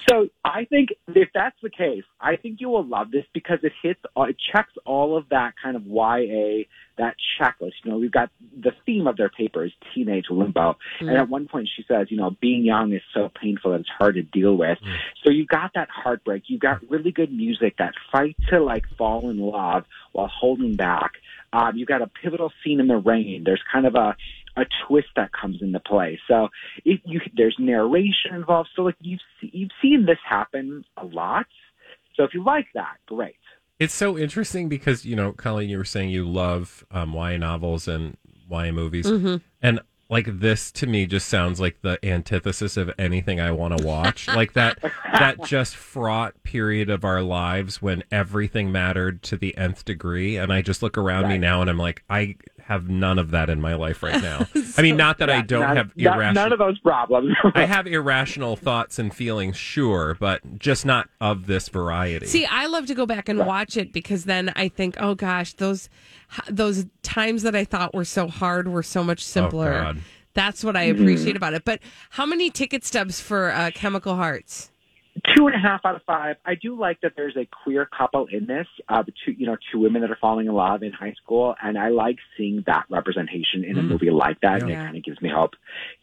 so 0.09 0.27
I 0.43 0.65
think 0.65 0.89
if 1.07 1.29
that's 1.33 1.55
the 1.61 1.69
case, 1.69 2.03
I 2.19 2.35
think 2.35 2.59
you 2.59 2.69
will 2.69 2.85
love 2.85 3.11
this 3.11 3.25
because 3.33 3.59
it 3.61 3.71
hits, 3.83 3.99
uh, 4.17 4.23
it 4.23 4.37
checks 4.51 4.73
all 4.83 5.15
of 5.15 5.29
that 5.29 5.53
kind 5.61 5.75
of 5.75 5.85
YA, 5.85 6.63
that 6.97 7.15
checklist. 7.39 7.73
You 7.83 7.91
know, 7.91 7.97
we've 7.97 8.11
got 8.11 8.31
the 8.59 8.71
theme 8.85 9.05
of 9.05 9.17
their 9.17 9.29
paper 9.29 9.63
is 9.63 9.71
teenage 9.93 10.25
limbo, 10.31 10.75
and 10.99 11.09
mm. 11.09 11.19
at 11.19 11.29
one 11.29 11.47
point 11.47 11.69
she 11.75 11.83
says, 11.87 12.07
you 12.09 12.17
know, 12.17 12.35
being 12.41 12.65
young 12.65 12.93
is 12.93 13.01
so 13.13 13.29
painful 13.39 13.71
that 13.71 13.81
it's 13.81 13.89
hard 13.95 14.15
to 14.15 14.23
deal 14.23 14.55
with. 14.55 14.79
Mm. 14.79 14.95
So 15.23 15.31
you've 15.31 15.49
got 15.49 15.71
that 15.75 15.89
heartbreak, 15.89 16.43
you've 16.47 16.61
got 16.61 16.81
really 16.89 17.11
good 17.11 17.31
music, 17.31 17.75
that 17.77 17.93
fight 18.11 18.35
to 18.49 18.59
like 18.59 18.85
fall 18.97 19.29
in 19.29 19.37
love 19.37 19.85
while 20.13 20.31
holding 20.33 20.75
back. 20.75 21.13
Um, 21.53 21.77
you've 21.77 21.87
got 21.87 22.01
a 22.01 22.07
pivotal 22.07 22.51
scene 22.63 22.79
in 22.79 22.87
the 22.87 22.97
rain. 22.97 23.43
There's 23.45 23.61
kind 23.71 23.85
of 23.85 23.95
a 23.95 24.15
a 24.57 24.65
twist 24.87 25.09
that 25.15 25.31
comes 25.31 25.61
into 25.61 25.79
play. 25.79 26.19
So 26.27 26.49
if 26.83 26.99
you 27.05 27.21
there's 27.35 27.55
narration 27.59 28.33
involved. 28.33 28.69
So 28.75 28.83
like 28.83 28.95
you've 29.01 29.19
you've 29.41 29.71
seen 29.81 30.05
this 30.05 30.17
happen 30.27 30.83
a 30.97 31.05
lot. 31.05 31.45
So 32.15 32.23
if 32.23 32.33
you 32.33 32.43
like 32.43 32.65
that, 32.73 32.97
great. 33.05 33.35
It's 33.79 33.93
so 33.93 34.17
interesting 34.17 34.69
because, 34.69 35.05
you 35.05 35.15
know, 35.15 35.31
Colleen, 35.33 35.69
you 35.69 35.77
were 35.77 35.85
saying 35.85 36.09
you 36.09 36.27
love 36.27 36.83
um, 36.89 37.13
YA 37.13 37.37
novels 37.37 37.87
and 37.87 38.17
YA 38.49 38.71
movies. 38.71 39.05
And 39.61 39.79
like 40.09 40.39
this 40.39 40.71
to 40.71 40.87
me 40.87 41.05
just 41.05 41.27
sounds 41.27 41.59
like 41.59 41.81
the 41.81 42.03
antithesis 42.05 42.77
of 42.77 42.91
anything 42.97 43.39
I 43.39 43.51
want 43.51 43.77
to 43.77 43.85
watch. 43.85 44.27
like 44.27 44.53
that 44.53 44.79
that 45.11 45.41
just 45.45 45.75
fraught 45.75 46.41
period 46.43 46.89
of 46.89 47.03
our 47.03 47.21
lives 47.21 47.81
when 47.81 48.03
everything 48.11 48.71
mattered 48.71 49.21
to 49.23 49.37
the 49.37 49.55
nth 49.57 49.83
degree. 49.85 50.37
And 50.37 50.51
I 50.53 50.61
just 50.61 50.81
look 50.81 50.97
around 50.97 51.27
me 51.27 51.37
now 51.37 51.61
and 51.61 51.69
I'm 51.69 51.77
like, 51.77 52.03
I 52.09 52.35
have 52.67 52.89
none 52.89 53.17
of 53.17 53.31
that 53.31 53.49
in 53.49 53.61
my 53.61 53.75
life 53.75 54.03
right 54.03 54.21
now. 54.21 54.45
I 54.77 54.81
mean, 54.81 54.97
not 54.97 55.19
that 55.19 55.29
I 55.29 55.39
don't 55.41 55.61
none, 55.61 55.77
have 55.77 55.95
none- 55.95 56.15
irrational 56.15 56.33
none 56.33 56.51
of 56.53 56.59
those 56.59 56.77
problems. 56.79 57.33
I 57.55 57.63
have 57.63 57.87
irrational 57.87 58.57
thoughts 58.57 58.99
and 58.99 59.15
feelings, 59.15 59.55
sure, 59.55 60.17
but 60.19 60.59
just 60.59 60.85
not 60.85 61.07
of 61.21 61.47
this 61.47 61.69
variety. 61.69 62.25
See, 62.25 62.45
I 62.45 62.65
love 62.65 62.85
to 62.87 62.93
go 62.93 63.05
back 63.05 63.29
and 63.29 63.45
watch 63.45 63.77
it 63.77 63.93
because 63.93 64.25
then 64.25 64.51
I 64.57 64.67
think, 64.67 64.97
oh 64.99 65.15
gosh, 65.15 65.53
those 65.53 65.87
those 66.49 66.85
times 67.03 67.43
that 67.43 67.55
I 67.55 67.63
thought 67.63 67.95
were 67.95 68.03
so 68.03 68.27
hard 68.27 68.67
were 68.67 68.83
so 68.83 69.01
much 69.01 69.23
simpler. 69.23 69.73
Oh, 69.73 69.81
God. 69.81 69.97
That's 70.33 70.61
what 70.61 70.75
I 70.75 70.83
appreciate 70.83 71.37
about 71.37 71.53
it. 71.53 71.63
But 71.63 71.79
how 72.11 72.25
many 72.25 72.49
ticket 72.49 72.83
stubs 72.83 73.21
for 73.21 73.49
uh, 73.51 73.71
Chemical 73.73 74.15
Hearts? 74.17 74.69
Two 75.35 75.47
and 75.47 75.55
a 75.55 75.59
half 75.59 75.81
out 75.85 75.95
of 75.95 76.01
five. 76.03 76.37
I 76.45 76.55
do 76.55 76.79
like 76.79 77.01
that 77.01 77.13
there's 77.15 77.35
a 77.37 77.47
queer 77.63 77.85
couple 77.85 78.27
in 78.31 78.45
this, 78.45 78.67
uh, 78.89 79.03
two, 79.25 79.31
you 79.31 79.45
know, 79.45 79.57
two 79.71 79.79
women 79.79 80.01
that 80.01 80.11
are 80.11 80.17
falling 80.19 80.47
in 80.47 80.53
love 80.53 80.83
in 80.83 80.91
high 80.91 81.13
school, 81.13 81.55
and 81.61 81.77
I 81.77 81.89
like 81.89 82.17
seeing 82.37 82.63
that 82.67 82.85
representation 82.89 83.63
in 83.63 83.77
a 83.77 83.81
movie 83.83 84.09
like 84.09 84.39
that, 84.41 84.61
and 84.61 84.71
it 84.71 84.75
kind 84.75 84.97
of 84.97 85.03
gives 85.03 85.21
me 85.21 85.29
hope. 85.33 85.51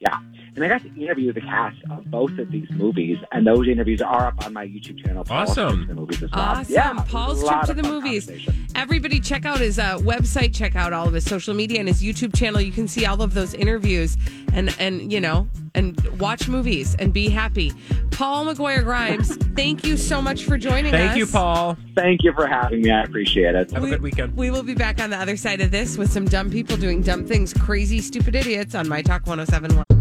Yeah, 0.00 0.18
and 0.54 0.62
I 0.64 0.68
got 0.68 0.82
to 0.82 0.88
interview 1.00 1.32
the 1.32 1.40
cast 1.40 1.76
of 1.90 2.04
both 2.10 2.36
of 2.38 2.50
these 2.50 2.68
movies, 2.70 3.16
and 3.32 3.46
those 3.46 3.66
interviews 3.68 4.02
are 4.02 4.26
up 4.26 4.44
on 4.44 4.52
my 4.52 4.66
YouTube 4.66 5.02
channel. 5.04 5.24
Paul's 5.24 5.50
Awesome. 5.50 5.68
Trip 5.76 5.88
to 5.88 5.94
the 5.94 6.00
movies 6.00 6.22
as 6.22 6.30
well. 6.32 6.40
Awesome. 6.40 6.74
Yeah, 6.74 7.04
Paul's 7.08 7.48
trip 7.48 7.62
to 7.62 7.74
the 7.74 7.82
movies. 7.82 8.30
Everybody 8.74 9.20
check 9.20 9.46
out 9.46 9.60
his 9.60 9.78
uh, 9.78 9.98
website, 9.98 10.54
check 10.54 10.76
out 10.76 10.92
all 10.92 11.06
of 11.08 11.14
his 11.14 11.24
social 11.24 11.54
media 11.54 11.78
and 11.78 11.88
his 11.88 12.02
YouTube 12.02 12.36
channel. 12.36 12.60
You 12.60 12.72
can 12.72 12.86
see 12.88 13.06
all 13.06 13.22
of 13.22 13.34
those 13.34 13.54
interviews 13.54 14.16
and 14.52 14.74
and 14.78 15.10
you 15.12 15.20
know, 15.20 15.48
and 15.74 15.98
watch 16.20 16.48
movies 16.48 16.94
and 16.98 17.12
be 17.12 17.28
happy. 17.30 17.72
Paul 18.10 18.46
McGuire 18.46 18.84
Grimes, 18.84 19.36
thank 19.56 19.84
you 19.84 19.96
so 19.96 20.20
much 20.22 20.44
for 20.44 20.56
joining 20.58 20.94
us. 20.94 21.00
Thank 21.00 21.16
you, 21.16 21.26
Paul. 21.26 21.76
Thank 21.96 22.22
you 22.22 22.32
for 22.32 22.46
having 22.46 22.82
me. 22.82 22.90
I 22.90 23.02
appreciate 23.02 23.54
it. 23.54 23.70
Have 23.72 23.82
a 23.82 23.88
good 23.88 24.02
weekend. 24.02 24.36
We 24.36 24.50
will 24.50 24.62
be 24.62 24.74
back 24.74 25.00
on 25.00 25.10
the 25.10 25.16
other 25.16 25.36
side 25.36 25.60
of 25.60 25.70
this 25.70 25.96
with 25.96 26.12
some 26.12 26.26
dumb 26.26 26.50
people 26.50 26.76
doing 26.76 27.00
dumb 27.02 27.26
things, 27.26 27.52
crazy, 27.54 28.00
stupid 28.00 28.36
idiots 28.36 28.74
on 28.74 28.88
My 28.88 29.02
Talk 29.02 29.26
1071. 29.26 29.93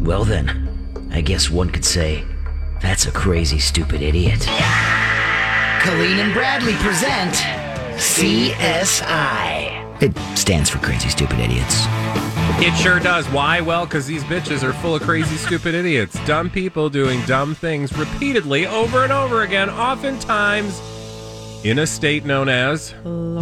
Well, 0.00 0.24
then, 0.24 0.48
I 1.12 1.20
guess 1.20 1.50
one 1.50 1.70
could 1.70 1.84
say 1.84 2.24
that's 2.80 3.06
a 3.06 3.12
crazy, 3.12 3.58
stupid 3.58 4.00
idiot. 4.00 4.40
Colleen 5.80 6.18
and 6.18 6.32
Bradley 6.32 6.74
present 6.74 7.34
CSI. 8.00 9.80
It 10.02 10.16
stands 10.38 10.70
for 10.70 10.78
Crazy 10.78 11.10
Stupid 11.10 11.38
Idiots. 11.38 11.84
It 12.62 12.74
sure 12.76 12.98
does. 12.98 13.26
Why? 13.28 13.60
Well, 13.60 13.84
because 13.84 14.06
these 14.06 14.24
bitches 14.24 14.62
are 14.62 14.72
full 14.72 14.94
of 14.94 15.02
crazy, 15.02 15.36
stupid 15.36 15.74
idiots. 15.74 16.18
Dumb 16.26 16.48
people 16.48 16.88
doing 16.88 17.20
dumb 17.26 17.54
things 17.54 17.96
repeatedly 17.96 18.66
over 18.66 19.02
and 19.02 19.12
over 19.12 19.42
again, 19.42 19.68
oftentimes 19.68 20.80
in 21.62 21.78
a 21.78 21.86
state 21.86 22.24
known 22.24 22.48
as. 22.48 22.94
Ooh, 23.06 23.38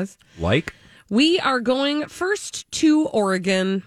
was. 0.00 0.18
Like 0.38 0.74
We 1.08 1.38
are 1.40 1.60
going 1.60 2.06
first 2.08 2.70
to 2.72 3.06
Oregon. 3.06 3.82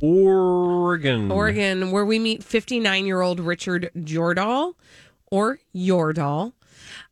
Oregon. 0.00 1.30
Oregon, 1.30 1.90
where 1.92 2.04
we 2.04 2.18
meet 2.18 2.42
59 2.42 3.06
year 3.06 3.20
old 3.20 3.38
Richard 3.40 3.90
Jordahl 3.96 4.74
or 5.30 5.60
Jordahl. 5.74 6.52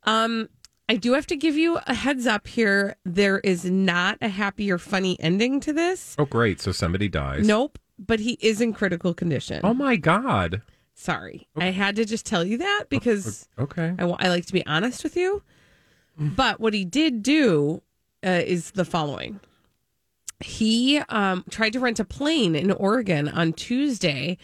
Um, 0.05 0.49
I 0.89 0.97
do 0.97 1.13
have 1.13 1.27
to 1.29 1.37
give 1.37 1.57
you 1.57 1.79
a 1.87 1.95
heads 1.95 2.27
up 2.27 2.49
here. 2.49 2.97
There 3.05 3.39
is 3.41 3.65
not 3.65 4.19
a 4.21 4.29
happy 4.29 4.71
or 4.73 4.79
funny 4.79 5.17
ending 5.21 5.61
to 5.61 5.73
this. 5.73 6.17
Oh, 6.19 6.25
great. 6.25 6.61
So 6.61 6.73
somebody 6.73 7.09
dies. 7.09 7.47
Nope, 7.47 7.79
but 7.99 8.19
he 8.19 8.33
is 8.41 8.61
in 8.61 8.73
critical 8.73 9.15
condition. 9.15 9.61
Oh, 9.63 9.75
my 9.75 9.95
God. 9.97 10.63
Sorry. 10.95 11.47
I 11.57 11.67
had 11.67 11.95
to 11.97 12.05
just 12.05 12.27
tell 12.27 12.45
you 12.45 12.59
that 12.59 12.87
because 12.89 13.49
Okay. 13.59 13.95
I, 13.99 14.05
I 14.05 14.29
like 14.29 14.47
to 14.47 14.53
be 14.53 14.67
honest 14.67 15.05
with 15.05 15.17
you. 15.17 15.43
But 16.19 16.61
what 16.61 16.75
he 16.75 16.85
did 16.85 17.23
do 17.23 17.81
uh, 18.25 18.43
is 18.45 18.73
the 18.73 18.85
following. 18.85 19.41
He 20.41 20.99
um, 21.09 21.45
tried 21.51 21.73
to 21.75 21.81
rent 21.81 22.01
a 22.01 22.05
plane 22.05 22.55
in 22.55 22.73
Oregon 22.73 23.29
on 23.29 23.53
Tuesday. 23.53 24.39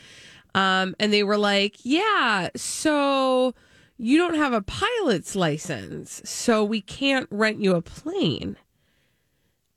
Um, 0.54 0.94
and 0.98 1.12
they 1.12 1.22
were 1.22 1.38
like, 1.38 1.76
yeah, 1.82 2.48
so 2.56 3.54
you 3.98 4.18
don't 4.18 4.34
have 4.34 4.52
a 4.52 4.62
pilot's 4.62 5.34
license. 5.34 6.22
So 6.24 6.64
we 6.64 6.80
can't 6.80 7.28
rent 7.30 7.60
you 7.60 7.74
a 7.74 7.82
plane. 7.82 8.56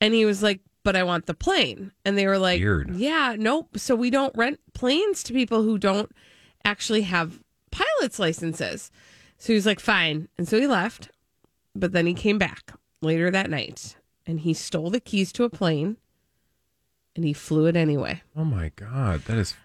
And 0.01 0.13
he 0.13 0.25
was 0.25 0.41
like, 0.43 0.61
but 0.83 0.95
I 0.95 1.03
want 1.03 1.25
the 1.25 1.33
plane. 1.33 1.91
And 2.05 2.17
they 2.17 2.27
were 2.27 2.37
like, 2.37 2.59
Weird. 2.59 2.95
yeah, 2.95 3.35
nope. 3.37 3.77
So 3.77 3.95
we 3.95 4.09
don't 4.09 4.35
rent 4.37 4.59
planes 4.73 5.23
to 5.23 5.33
people 5.33 5.63
who 5.63 5.77
don't 5.77 6.11
actually 6.63 7.01
have 7.03 7.39
pilot's 7.71 8.19
licenses. 8.19 8.91
So 9.37 9.47
he 9.47 9.55
was 9.55 9.65
like, 9.65 9.79
fine. 9.79 10.29
And 10.37 10.47
so 10.47 10.59
he 10.59 10.67
left. 10.67 11.09
But 11.75 11.91
then 11.91 12.05
he 12.05 12.13
came 12.13 12.37
back 12.37 12.73
later 13.01 13.31
that 13.31 13.49
night 13.49 13.95
and 14.25 14.41
he 14.41 14.53
stole 14.53 14.89
the 14.89 14.99
keys 14.99 15.31
to 15.33 15.43
a 15.43 15.49
plane 15.49 15.97
and 17.15 17.25
he 17.25 17.33
flew 17.33 17.65
it 17.65 17.75
anyway. 17.75 18.21
Oh, 18.35 18.45
my 18.45 18.71
God. 18.75 19.21
That 19.25 19.37
is. 19.37 19.55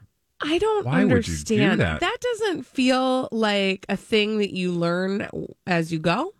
I 0.40 0.59
don't 0.59 0.85
Why 0.87 1.05
would 1.05 1.27
you 1.29 1.37
do 1.38 1.61
understand. 1.62 2.01
that? 2.01 2.20
doesn't 2.20 2.66
feel 2.66 3.29
like 3.31 3.87
a 3.88 3.97
thing 3.97 4.38
that 4.38 4.53
you 4.55 4.73
learn 4.73 5.29
as 5.66 5.92
you 5.92 5.99
go. 5.99 6.35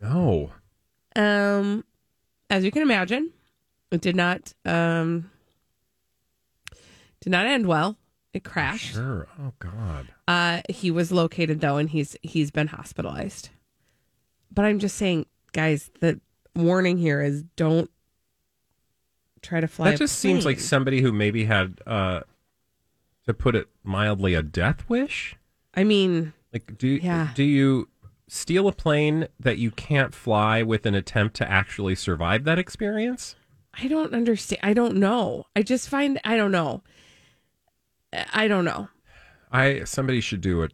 No. 0.00 0.50
Um 1.14 1.84
as 2.50 2.64
you 2.64 2.70
can 2.70 2.82
imagine, 2.82 3.32
it 3.90 4.00
did 4.00 4.16
not 4.16 4.52
um, 4.64 5.30
did 7.20 7.30
not 7.30 7.46
end 7.46 7.66
well. 7.66 7.96
It 8.32 8.44
crashed. 8.44 8.94
Sure. 8.94 9.26
Oh 9.40 9.52
God. 9.58 10.08
Uh, 10.28 10.60
he 10.68 10.90
was 10.90 11.10
located 11.10 11.60
though, 11.60 11.76
and 11.76 11.90
he's 11.90 12.16
he's 12.22 12.50
been 12.50 12.68
hospitalized. 12.68 13.48
But 14.52 14.64
I'm 14.64 14.78
just 14.78 14.96
saying, 14.96 15.26
guys, 15.56 15.90
the 16.00 16.20
warning 16.54 16.98
here 16.98 17.22
is 17.22 17.42
don't 17.56 17.90
try 19.40 19.60
to 19.60 19.66
fly. 19.66 19.86
That 19.90 19.94
a 19.94 19.98
just 19.98 20.18
seems 20.18 20.44
like 20.44 20.60
somebody 20.60 21.00
who 21.00 21.12
maybe 21.12 21.46
had, 21.46 21.80
uh, 21.86 22.20
to 23.26 23.34
put 23.34 23.56
it 23.56 23.68
mildly, 23.82 24.34
a 24.34 24.42
death 24.42 24.88
wish. 24.88 25.34
I 25.74 25.82
mean, 25.82 26.32
Like, 26.52 26.78
do 26.78 26.88
Yeah. 26.88 27.30
do 27.34 27.42
you 27.42 27.88
steal 28.28 28.66
a 28.68 28.72
plane 28.72 29.28
that 29.40 29.58
you 29.58 29.70
can't 29.70 30.14
fly 30.14 30.62
with 30.62 30.86
an 30.86 30.94
attempt 30.94 31.36
to 31.36 31.50
actually 31.50 31.94
survive 31.94 32.44
that 32.44 32.58
experience? 32.58 33.34
I 33.74 33.88
don't 33.88 34.14
understand. 34.14 34.60
I 34.62 34.72
don't 34.72 34.96
know. 34.96 35.44
I 35.54 35.62
just 35.62 35.88
find 35.88 36.18
I 36.24 36.36
don't 36.36 36.52
know. 36.52 36.82
I 38.32 38.48
don't 38.48 38.64
know. 38.64 38.88
I 39.52 39.84
somebody 39.84 40.20
should 40.20 40.40
do 40.40 40.62
it. 40.62 40.72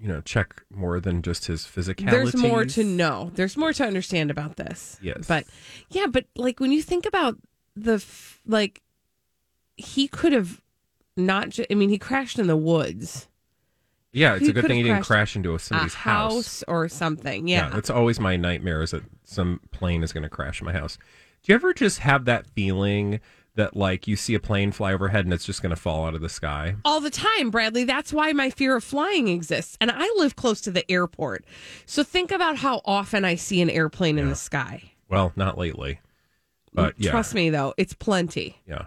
You 0.00 0.08
know, 0.08 0.20
check 0.22 0.62
more 0.74 0.98
than 0.98 1.20
just 1.20 1.44
his 1.46 1.64
physicality. 1.66 2.10
There's 2.10 2.36
more 2.36 2.64
to 2.64 2.84
know. 2.84 3.30
There's 3.34 3.56
more 3.56 3.72
to 3.74 3.84
understand 3.84 4.30
about 4.30 4.56
this. 4.56 4.98
Yes. 5.02 5.26
But 5.26 5.44
yeah, 5.90 6.06
but 6.06 6.24
like 6.36 6.58
when 6.58 6.72
you 6.72 6.82
think 6.82 7.04
about 7.04 7.36
the 7.76 7.94
f- 7.94 8.40
like 8.46 8.80
he 9.76 10.08
could 10.08 10.32
have 10.32 10.60
not 11.16 11.50
ju- 11.50 11.66
I 11.70 11.74
mean 11.74 11.90
he 11.90 11.98
crashed 11.98 12.38
in 12.38 12.46
the 12.46 12.56
woods. 12.56 13.28
Yeah, 14.12 14.34
it's 14.34 14.44
He 14.44 14.50
a 14.50 14.52
good 14.52 14.66
thing 14.66 14.78
he 14.78 14.82
didn't 14.82 15.04
crash 15.04 15.36
into 15.36 15.54
a 15.54 15.58
somebody's 15.58 15.94
a 15.94 15.98
house, 15.98 16.64
or 16.66 16.88
something. 16.88 17.46
Yeah. 17.46 17.76
it's 17.76 17.90
always 17.90 18.18
my 18.18 18.36
nightmare 18.36 18.82
is 18.82 18.90
that 18.90 19.04
some 19.24 19.60
plane 19.70 20.02
is 20.02 20.12
going 20.12 20.24
to 20.24 20.28
crash 20.28 20.60
in 20.60 20.64
my 20.64 20.72
house. 20.72 20.98
Do 21.42 21.52
you 21.52 21.54
ever 21.54 21.72
just 21.72 22.00
have 22.00 22.24
that 22.24 22.46
feeling 22.46 23.20
that 23.60 23.76
like 23.76 24.06
you 24.08 24.16
see 24.16 24.34
a 24.34 24.40
plane 24.40 24.72
fly 24.72 24.92
overhead 24.92 25.24
and 25.24 25.32
it's 25.32 25.44
just 25.44 25.62
going 25.62 25.70
to 25.74 25.80
fall 25.80 26.06
out 26.06 26.14
of 26.14 26.20
the 26.20 26.28
sky? 26.28 26.74
all 26.84 27.00
the 27.00 27.10
time, 27.10 27.50
Bradley. 27.50 27.84
That's 27.84 28.12
why 28.12 28.32
my 28.32 28.50
fear 28.50 28.76
of 28.76 28.82
flying 28.84 29.28
exists. 29.28 29.76
And 29.80 29.90
I 29.90 30.06
live 30.16 30.34
close 30.36 30.60
to 30.62 30.70
the 30.70 30.90
airport. 30.90 31.44
So 31.86 32.02
think 32.02 32.30
about 32.32 32.56
how 32.56 32.80
often 32.84 33.24
I 33.24 33.36
see 33.36 33.60
an 33.62 33.70
airplane 33.70 34.18
in 34.18 34.28
the 34.28 34.34
sky. 34.34 34.92
Well, 35.08 35.32
not 35.36 35.56
lately, 35.58 36.00
but 36.74 36.94
yeah, 36.98 37.10
Trust 37.10 37.34
me 37.34 37.50
though, 37.50 37.74
it's 37.76 37.94
plenty. 37.94 38.56
yeah. 38.66 38.86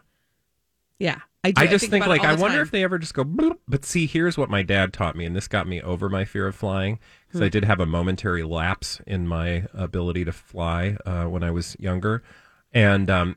Yeah. 0.99 1.19
I, 1.45 1.51
do. 1.51 1.61
I 1.61 1.67
just 1.67 1.89
think, 1.89 2.05
about 2.05 2.15
it 2.15 2.21
like 2.21 2.27
I 2.29 2.35
wonder 2.39 2.57
time. 2.59 2.65
if 2.65 2.71
they 2.71 2.83
ever 2.85 2.97
just 2.97 3.13
go. 3.13 3.25
Bloop. 3.25 3.57
But 3.67 3.83
see, 3.83 4.07
here's 4.07 4.37
what 4.37 4.49
my 4.49 4.63
dad 4.63 4.93
taught 4.93 5.17
me, 5.17 5.25
and 5.25 5.35
this 5.35 5.49
got 5.49 5.67
me 5.67 5.81
over 5.81 6.07
my 6.07 6.23
fear 6.23 6.47
of 6.47 6.55
flying 6.55 6.99
because 7.27 7.39
Hmm. 7.39 7.43
I 7.45 7.49
did 7.49 7.65
have 7.65 7.81
a 7.81 7.85
momentary 7.85 8.43
lapse 8.43 9.01
in 9.05 9.27
my 9.27 9.65
ability 9.73 10.23
to 10.23 10.31
fly 10.31 10.95
uh, 11.05 11.25
when 11.25 11.43
I 11.43 11.51
was 11.51 11.75
younger, 11.77 12.23
and 12.71 13.09
um, 13.09 13.35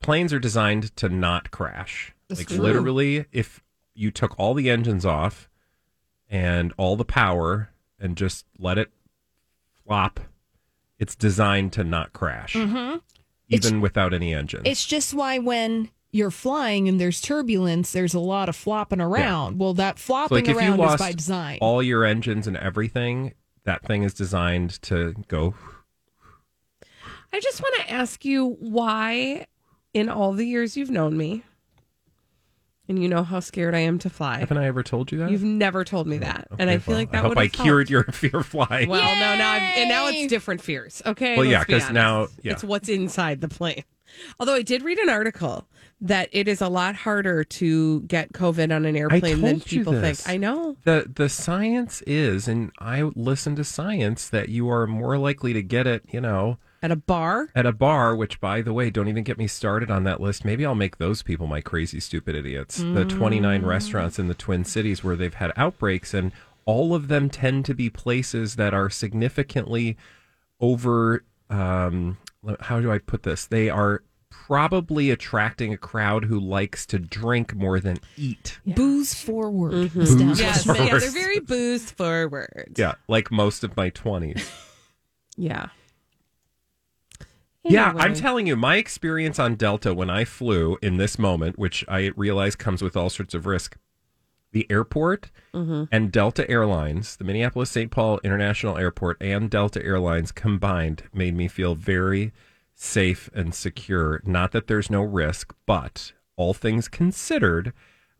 planes 0.00 0.32
are 0.32 0.38
designed 0.38 0.94
to 0.96 1.08
not 1.08 1.50
crash. 1.50 2.12
That's 2.28 2.40
like 2.42 2.48
true. 2.48 2.58
literally, 2.58 3.26
if 3.32 3.62
you 3.94 4.10
took 4.10 4.38
all 4.38 4.54
the 4.54 4.70
engines 4.70 5.04
off 5.06 5.48
and 6.30 6.72
all 6.76 6.96
the 6.96 7.04
power 7.04 7.70
and 7.98 8.16
just 8.16 8.46
let 8.58 8.78
it 8.78 8.90
flop, 9.84 10.20
it's 10.98 11.14
designed 11.16 11.72
to 11.72 11.84
not 11.84 12.12
crash, 12.12 12.54
Mhm. 12.54 13.00
even 13.48 13.80
without 13.80 14.12
any 14.12 14.34
engines. 14.34 14.62
It's 14.66 14.84
just 14.86 15.14
why 15.14 15.38
when 15.38 15.90
you're 16.10 16.30
flying 16.30 16.88
and 16.88 17.00
there's 17.00 17.20
turbulence, 17.20 17.92
there's 17.92 18.14
a 18.14 18.20
lot 18.20 18.48
of 18.48 18.56
flopping 18.56 19.00
around. 19.00 19.58
Well, 19.58 19.74
that 19.74 19.98
So, 19.98 20.04
flopping 20.06 20.36
like 20.36 20.48
if 20.48 20.54
you 20.62 20.74
around 20.74 20.80
is 20.94 20.96
by 20.96 21.12
design. 21.12 21.58
all 21.60 21.82
your 21.82 22.04
engines 22.04 22.46
and 22.46 22.56
everything, 22.56 23.34
that 23.64 23.84
thing 23.84 24.02
is 24.04 24.14
designed 24.14 24.80
to 24.82 25.14
go. 25.28 25.54
I 27.32 27.40
just 27.40 27.60
want 27.60 27.74
to 27.80 27.90
ask 27.92 28.24
you 28.24 28.56
why, 28.60 29.46
in 29.98 30.08
all 30.08 30.32
the 30.32 30.46
years 30.46 30.76
you've 30.76 30.90
known 30.90 31.16
me, 31.16 31.42
and 32.88 33.02
you 33.02 33.08
know 33.08 33.22
how 33.22 33.40
scared 33.40 33.74
I 33.74 33.80
am 33.80 33.98
to 34.00 34.10
fly. 34.10 34.38
Haven't 34.38 34.56
I 34.56 34.66
ever 34.66 34.82
told 34.82 35.12
you 35.12 35.18
that? 35.18 35.30
You've 35.30 35.42
never 35.44 35.84
told 35.84 36.06
me 36.06 36.18
that, 36.18 36.48
and 36.58 36.62
Okay, 36.70 36.74
I 36.74 36.78
feel 36.78 36.92
well, 36.92 37.00
like 37.02 37.10
that 37.12 37.18
I 37.18 37.20
hope 37.20 37.28
would 37.30 37.38
I 37.38 37.42
have 37.44 37.52
cured 37.52 37.88
helped. 37.88 38.08
your 38.08 38.12
fear 38.14 38.40
of 38.40 38.46
flying. 38.46 38.88
Well, 38.88 39.02
no, 39.14 39.36
now 39.36 39.52
I've, 39.52 39.62
and 39.62 39.88
now 39.88 40.06
it's 40.08 40.26
different 40.28 40.62
fears. 40.62 41.02
Okay. 41.04 41.36
Well, 41.36 41.44
yeah, 41.44 41.58
let's 41.58 41.66
be 41.66 41.72
'cause 41.74 41.82
honest. 41.82 41.94
now- 41.94 42.28
yeah. 42.42 42.52
it's 42.52 42.64
what's 42.64 42.88
inside 42.88 43.40
the 43.42 43.48
plane. 43.48 43.84
Although 44.40 44.54
I 44.54 44.62
did 44.62 44.82
read 44.82 44.98
an 44.98 45.10
article 45.10 45.68
that 46.00 46.30
it 46.32 46.48
is 46.48 46.62
a 46.62 46.68
lot 46.68 46.94
harder 46.94 47.44
to 47.44 48.00
get 48.02 48.32
COVID 48.32 48.74
on 48.74 48.86
an 48.86 48.96
airplane 48.96 49.42
than 49.42 49.58
told 49.60 49.70
you 49.72 49.80
people 49.80 49.92
this. 49.92 50.22
think. 50.22 50.34
I 50.34 50.38
know. 50.38 50.76
the 50.84 51.10
the 51.14 51.28
science 51.28 52.00
is, 52.06 52.48
and 52.48 52.72
I 52.78 53.02
listen 53.02 53.54
to 53.56 53.64
science 53.64 54.28
that 54.30 54.48
you 54.48 54.70
are 54.70 54.86
more 54.86 55.18
likely 55.18 55.52
to 55.52 55.62
get 55.62 55.86
it. 55.86 56.04
You 56.10 56.22
know, 56.22 56.56
At 56.82 56.90
a 56.92 56.96
bar, 56.96 57.48
at 57.56 57.66
a 57.66 57.72
bar. 57.72 58.14
Which, 58.14 58.40
by 58.40 58.62
the 58.62 58.72
way, 58.72 58.88
don't 58.90 59.08
even 59.08 59.24
get 59.24 59.36
me 59.38 59.46
started 59.48 59.90
on 59.90 60.04
that 60.04 60.20
list. 60.20 60.44
Maybe 60.44 60.64
I'll 60.64 60.74
make 60.76 60.98
those 60.98 61.22
people 61.22 61.46
my 61.46 61.60
crazy, 61.60 61.98
stupid 62.00 62.36
idiots. 62.36 62.76
The 62.78 63.04
twenty 63.04 63.40
nine 63.40 63.62
Mm. 63.62 63.66
restaurants 63.66 64.18
in 64.18 64.28
the 64.28 64.34
Twin 64.34 64.64
Cities 64.64 65.02
where 65.02 65.16
they've 65.16 65.34
had 65.34 65.52
outbreaks, 65.56 66.14
and 66.14 66.30
all 66.66 66.94
of 66.94 67.08
them 67.08 67.30
tend 67.30 67.64
to 67.64 67.74
be 67.74 67.90
places 67.90 68.56
that 68.56 68.74
are 68.74 68.88
significantly 68.90 69.96
over. 70.60 71.24
Um, 71.50 72.18
how 72.60 72.80
do 72.80 72.92
I 72.92 72.98
put 72.98 73.22
this? 73.24 73.46
They 73.46 73.68
are 73.70 74.02
probably 74.30 75.10
attracting 75.10 75.72
a 75.72 75.76
crowd 75.76 76.24
who 76.26 76.38
likes 76.38 76.86
to 76.86 76.98
drink 76.98 77.54
more 77.54 77.80
than 77.80 77.98
eat. 78.16 78.58
Booze 78.66 79.14
forward. 79.14 79.72
Mm-hmm. 79.72 79.98
Booze 79.98 80.40
yes, 80.40 80.66
yeah, 80.66 80.72
they're 80.98 81.10
very 81.10 81.40
boost 81.40 81.96
forward. 81.96 82.74
Yeah, 82.76 82.94
like 83.08 83.30
most 83.32 83.64
of 83.64 83.76
my 83.76 83.90
20s. 83.90 84.48
Yeah. 85.40 85.68
Yeah, 87.68 87.92
I'm 87.96 88.14
telling 88.14 88.46
you, 88.46 88.56
my 88.56 88.76
experience 88.76 89.38
on 89.38 89.54
Delta 89.56 89.92
when 89.94 90.10
I 90.10 90.24
flew 90.24 90.78
in 90.82 90.96
this 90.96 91.18
moment, 91.18 91.58
which 91.58 91.84
I 91.88 92.12
realize 92.16 92.56
comes 92.56 92.82
with 92.82 92.96
all 92.96 93.10
sorts 93.10 93.34
of 93.34 93.46
risk, 93.46 93.76
the 94.52 94.66
airport 94.70 95.30
Mm-hmm. 95.54 95.84
and 95.90 96.12
Delta 96.12 96.48
Airlines, 96.48 97.16
the 97.16 97.24
Minneapolis 97.24 97.70
St. 97.70 97.90
Paul 97.90 98.20
International 98.22 98.76
Airport 98.78 99.16
and 99.20 99.50
Delta 99.50 99.82
Airlines 99.84 100.30
combined 100.30 101.02
made 101.12 101.34
me 101.34 101.48
feel 101.48 101.74
very 101.74 102.32
safe 102.74 103.28
and 103.34 103.54
secure. 103.54 104.20
Not 104.24 104.52
that 104.52 104.66
there's 104.68 104.90
no 104.90 105.02
risk, 105.02 105.54
but 105.66 106.12
all 106.36 106.54
things 106.54 106.86
considered, 106.86 107.72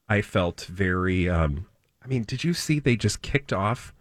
I 0.08 0.20
felt 0.22 0.62
very. 0.62 1.28
Um, 1.28 1.66
I 2.02 2.08
mean, 2.08 2.24
did 2.24 2.42
you 2.44 2.54
see 2.54 2.80
they 2.80 2.96
just 2.96 3.22
kicked 3.22 3.52
off 3.52 3.94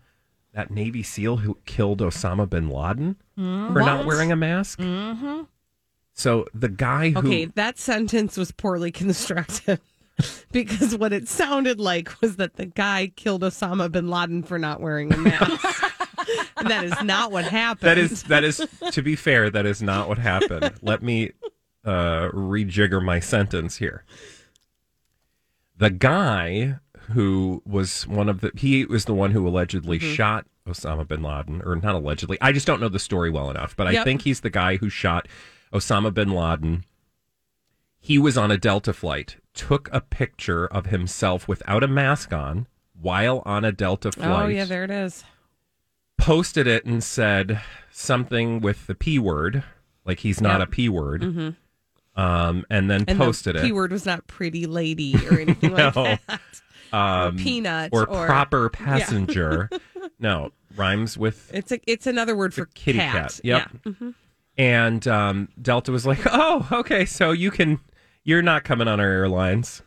that 0.54 0.72
Navy 0.72 1.04
SEAL 1.04 1.38
who 1.38 1.58
killed 1.66 2.00
Osama 2.00 2.50
bin 2.50 2.70
Laden 2.70 3.18
for 3.38 3.80
not 3.82 4.06
wearing 4.06 4.32
a 4.32 4.36
mask? 4.36 4.80
Mm-hmm. 4.80 5.44
So 6.14 6.48
the 6.54 6.70
guy 6.70 7.12
who 7.12 7.20
Okay, 7.20 7.46
that 7.46 7.78
sentence 7.78 8.36
was 8.38 8.52
poorly 8.52 8.92
constructed 9.04 9.80
because 10.52 10.98
what 10.98 11.14
it 11.14 11.28
sounded 11.28 11.80
like 11.80 12.20
was 12.22 12.38
that 12.38 12.56
the 12.56 12.66
guy 12.66 13.12
killed 13.16 13.44
Osama 13.44 13.92
bin 13.92 14.10
Laden 14.10 14.42
for 14.44 14.58
not 14.58 14.82
wearing 14.82 15.14
a 15.14 15.18
mask. 15.18 15.92
and 16.58 16.68
that 16.72 16.84
is 16.84 17.04
not 17.04 17.32
what 17.32 17.46
happened. 17.46 17.88
that 17.88 17.98
is 18.00 18.24
that 18.24 18.44
is 18.44 18.66
to 18.92 19.02
be 19.04 19.16
fair, 19.16 19.50
that 19.52 19.66
is 19.68 19.82
not 19.84 20.08
what 20.08 20.18
happened. 20.18 20.74
Let 20.82 21.04
me 21.04 21.34
uh, 21.86 22.30
rejigger 22.34 23.04
my 23.04 23.20
sentence 23.20 23.78
here. 23.78 24.04
The 25.78 25.92
guy 25.92 26.78
who 27.12 27.62
was 27.66 28.08
one 28.08 28.28
of 28.28 28.42
the 28.42 28.52
he 28.56 28.86
was 28.86 29.06
the 29.06 29.14
one 29.14 29.32
who 29.32 29.48
allegedly 29.48 30.00
Mm-hmm. 30.00 30.14
shot 30.14 30.46
Osama 30.68 31.08
bin 31.08 31.22
Laden, 31.24 31.62
or 31.66 31.76
not 31.76 31.96
allegedly. 31.96 32.38
I 32.42 32.52
just 32.52 32.68
don't 32.68 32.80
know 32.82 32.90
the 32.90 33.00
story 33.00 33.30
well 33.30 33.50
enough, 33.50 33.76
but 33.76 33.88
I 33.88 33.92
Yep. 33.92 34.04
think 34.04 34.22
he's 34.24 34.42
the 34.42 34.50
guy 34.50 34.78
who 34.78 34.90
shot 34.90 35.28
Osama 35.74 36.14
bin 36.14 36.30
Laden. 36.32 36.84
He 38.00 38.18
was 38.18 38.38
on 38.38 38.52
a 38.52 38.58
Delta 38.58 38.94
flight, 38.94 39.38
took 39.54 39.90
a 39.92 40.02
picture 40.02 40.66
of 40.68 40.88
himself 40.88 41.48
without 41.48 41.84
a 41.84 41.88
mask 41.88 42.32
on 42.34 42.68
while 43.00 43.42
on 43.46 43.66
a 43.66 43.72
Delta 43.72 44.12
flight 44.12 44.46
Oh, 44.46 44.48
yeah, 44.48 44.66
there 44.66 44.84
it 44.84 44.92
is. 44.92 45.24
posted 46.18 46.68
it 46.68 46.86
and 46.86 47.04
said 47.04 47.62
something 47.92 48.60
with 48.62 48.88
the 48.88 48.96
p 48.96 49.20
word, 49.20 49.64
like 50.06 50.20
he's 50.20 50.42
not 50.42 50.60
Yep. 50.60 50.68
a 50.68 50.72
p 50.72 50.90
word, 50.90 51.22
Mhm. 51.22 51.56
um, 52.16 52.66
and 52.70 52.90
then 52.90 53.04
And 53.08 53.18
posted 53.18 53.56
the 53.56 53.66
it. 53.68 53.72
word 53.76 53.92
was 53.92 54.06
not 54.06 54.26
pretty 54.28 54.66
lady 54.66 55.16
or 55.30 55.40
anything 55.40 55.72
like 55.74 55.94
that. 55.94 56.20
um, 56.94 57.36
peanut 57.38 57.90
or, 57.94 58.08
or- 58.08 58.26
proper 58.26 58.72
Yeah. 58.80 58.86
passenger. 58.86 59.70
no, 60.20 60.52
rhymes 60.76 61.18
with 61.18 61.50
It's 61.54 61.72
a 61.72 61.80
it's 61.90 62.08
another 62.08 62.36
word 62.36 62.54
for 62.54 62.66
kitty 62.68 63.00
cat. 63.00 63.14
cat. 63.14 63.40
Yep. 63.44 63.70
Yeah. 63.86 63.92
Mhm. 63.92 64.14
And 64.60 65.08
um, 65.08 65.50
Delta 65.62 65.92
was 65.92 66.06
like, 66.06 66.20
"Oh, 66.26 66.68
okay, 66.72 67.06
so 67.06 67.32
you 67.32 67.52
can, 67.52 67.80
you're 68.24 68.42
not 68.42 68.64
coming 68.64 68.88
on 68.88 69.00
our 69.00 69.08
airlines." 69.08 69.82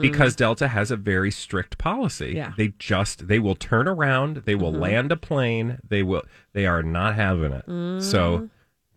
Because 0.00 0.34
Delta 0.34 0.68
has 0.68 0.90
a 0.90 0.96
very 0.96 1.30
strict 1.30 1.76
policy. 1.76 2.32
Yeah. 2.34 2.54
They 2.56 2.68
just 2.78 3.28
they 3.28 3.38
will 3.38 3.54
turn 3.54 3.86
around, 3.86 4.38
they 4.46 4.54
will 4.54 4.72
land 4.72 5.12
a 5.12 5.16
plane, 5.18 5.80
they 5.86 6.02
will 6.02 6.22
they 6.54 6.64
are 6.64 6.82
not 6.82 7.14
having 7.14 7.52
it. 7.52 8.02
So 8.02 8.48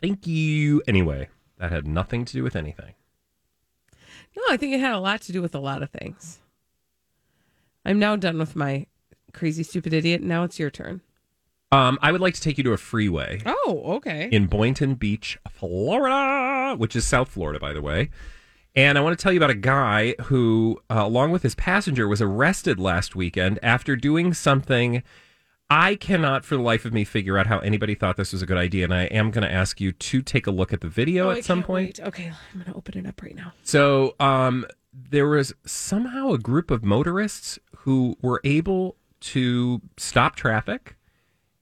thank 0.02 0.26
you. 0.26 0.82
Anyway, 0.88 1.28
that 1.58 1.70
had 1.74 1.86
nothing 1.86 2.24
to 2.24 2.32
do 2.32 2.44
with 2.44 2.56
anything. 2.56 2.94
No, 4.38 4.44
I 4.50 4.56
think 4.56 4.74
it 4.74 4.80
had 4.80 4.94
a 4.94 5.00
lot 5.00 5.20
to 5.24 5.34
do 5.34 5.42
with 5.42 5.54
a 5.54 5.60
lot 5.60 5.84
of 5.84 5.90
things. 5.90 6.40
I'm 7.84 8.00
now 8.00 8.16
done 8.16 8.38
with 8.38 8.56
my 8.56 8.88
crazy 9.36 9.62
stupid 9.64 9.94
idiot. 9.94 10.22
Now 10.24 10.44
it's 10.44 10.58
your 10.58 10.72
turn. 10.72 11.02
Um, 11.72 12.00
I 12.02 12.12
would 12.12 12.22
like 12.22 12.34
to 12.36 12.42
take 12.42 12.58
you 12.58 12.64
to 12.66 12.74
a 12.74 12.78
freeway 12.78 13.42
Oh, 13.46 13.82
okay. 13.98 14.30
in 14.32 14.46
Boynton 14.48 14.96
Beach, 14.96 15.38
Florida, 15.50 16.76
which 16.78 16.96
is 16.96 17.06
South 17.06 17.30
Florida, 17.30 17.60
by 17.60 17.74
the 17.74 17.82
way. 17.82 18.10
And 18.76 18.98
I 18.98 19.02
want 19.02 19.18
to 19.18 19.22
tell 19.22 19.32
you 19.32 19.40
about 19.40 19.50
a 19.50 19.56
guy 19.56 20.16
who, 20.24 20.82
uh, 20.90 21.02
along 21.06 21.32
with 21.32 21.44
his 21.44 21.56
passenger, 21.56 22.08
was 22.08 22.22
arrested 22.22 22.80
last 22.80 23.16
weekend 23.16 23.60
after 23.64 23.96
doing 23.96 24.34
something. 24.34 25.02
I 25.70 25.96
cannot, 25.96 26.46
for 26.46 26.56
the 26.56 26.62
life 26.62 26.86
of 26.86 26.94
me, 26.94 27.04
figure 27.06 27.38
out 27.38 27.48
how 27.48 27.60
anybody 27.60 27.96
thought 27.96 28.18
this 28.18 28.34
was 28.34 28.42
a 28.42 28.46
good 28.46 28.58
idea. 28.58 28.84
And 28.84 28.94
I 28.94 29.04
am 29.06 29.32
going 29.32 29.44
to 29.48 29.52
ask 29.52 29.80
you 29.82 29.92
to 29.94 30.22
take 30.22 30.46
a 30.46 30.52
look 30.52 30.72
at 30.74 30.82
the 30.82 30.88
video 30.90 31.28
Oh, 31.28 31.32
I 31.32 31.38
at 31.38 31.46
some 31.46 31.64
point. 31.64 32.00
wait. 32.00 32.08
Okay, 32.08 32.26
I'm 32.54 32.60
going 32.60 32.72
to 32.72 32.78
open 32.78 32.98
it 32.98 33.08
up 33.08 33.22
right 33.22 33.36
now. 33.36 33.54
So 33.64 34.16
um, 34.20 34.66
there 34.94 35.28
was 35.28 35.54
somehow 35.66 36.32
a 36.34 36.38
group 36.38 36.70
of 36.70 36.84
motorists 36.84 37.58
who 37.78 38.18
were 38.22 38.42
able 38.44 38.98
to 39.26 39.82
stop 39.98 40.36
traffic, 40.36 40.96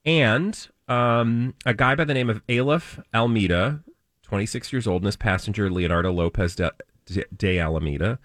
and 0.05 0.67
um, 0.87 1.53
a 1.65 1.73
guy 1.73 1.95
by 1.95 2.03
the 2.03 2.13
name 2.13 2.29
of 2.29 2.41
Aleph 2.49 2.99
Almeida, 3.13 3.81
26 4.23 4.73
years 4.73 4.87
old, 4.87 5.01
and 5.01 5.05
his 5.05 5.15
passenger 5.15 5.69
Leonardo 5.69 6.11
Lopez 6.11 6.55
de, 6.55 6.71
de, 7.05 7.23
de 7.35 7.59
Alameda. 7.59 8.19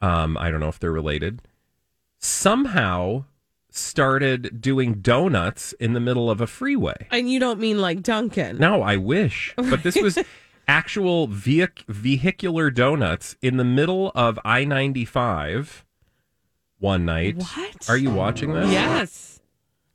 Um, 0.00 0.36
I 0.36 0.50
don't 0.50 0.60
know 0.60 0.68
if 0.68 0.78
they're 0.78 0.92
related. 0.92 1.42
Somehow 2.18 3.24
started 3.70 4.60
doing 4.60 4.94
donuts 4.94 5.72
in 5.74 5.92
the 5.92 6.00
middle 6.00 6.30
of 6.30 6.40
a 6.40 6.46
freeway. 6.46 7.06
And 7.10 7.30
you 7.30 7.38
don't 7.40 7.60
mean 7.60 7.80
like 7.80 8.02
Dunkin. 8.02 8.58
No, 8.58 8.82
I 8.82 8.96
wish. 8.96 9.54
But 9.56 9.82
this 9.82 9.96
was 10.00 10.18
actual 10.68 11.28
vehic- 11.28 11.84
vehicular 11.88 12.70
donuts 12.70 13.36
in 13.42 13.56
the 13.56 13.64
middle 13.64 14.12
of 14.14 14.38
I 14.44 14.64
95 14.64 15.84
one 16.80 17.04
night. 17.04 17.36
What? 17.36 17.88
Are 17.88 17.96
you 17.96 18.10
watching 18.10 18.52
this? 18.52 18.70
Yes. 18.70 19.40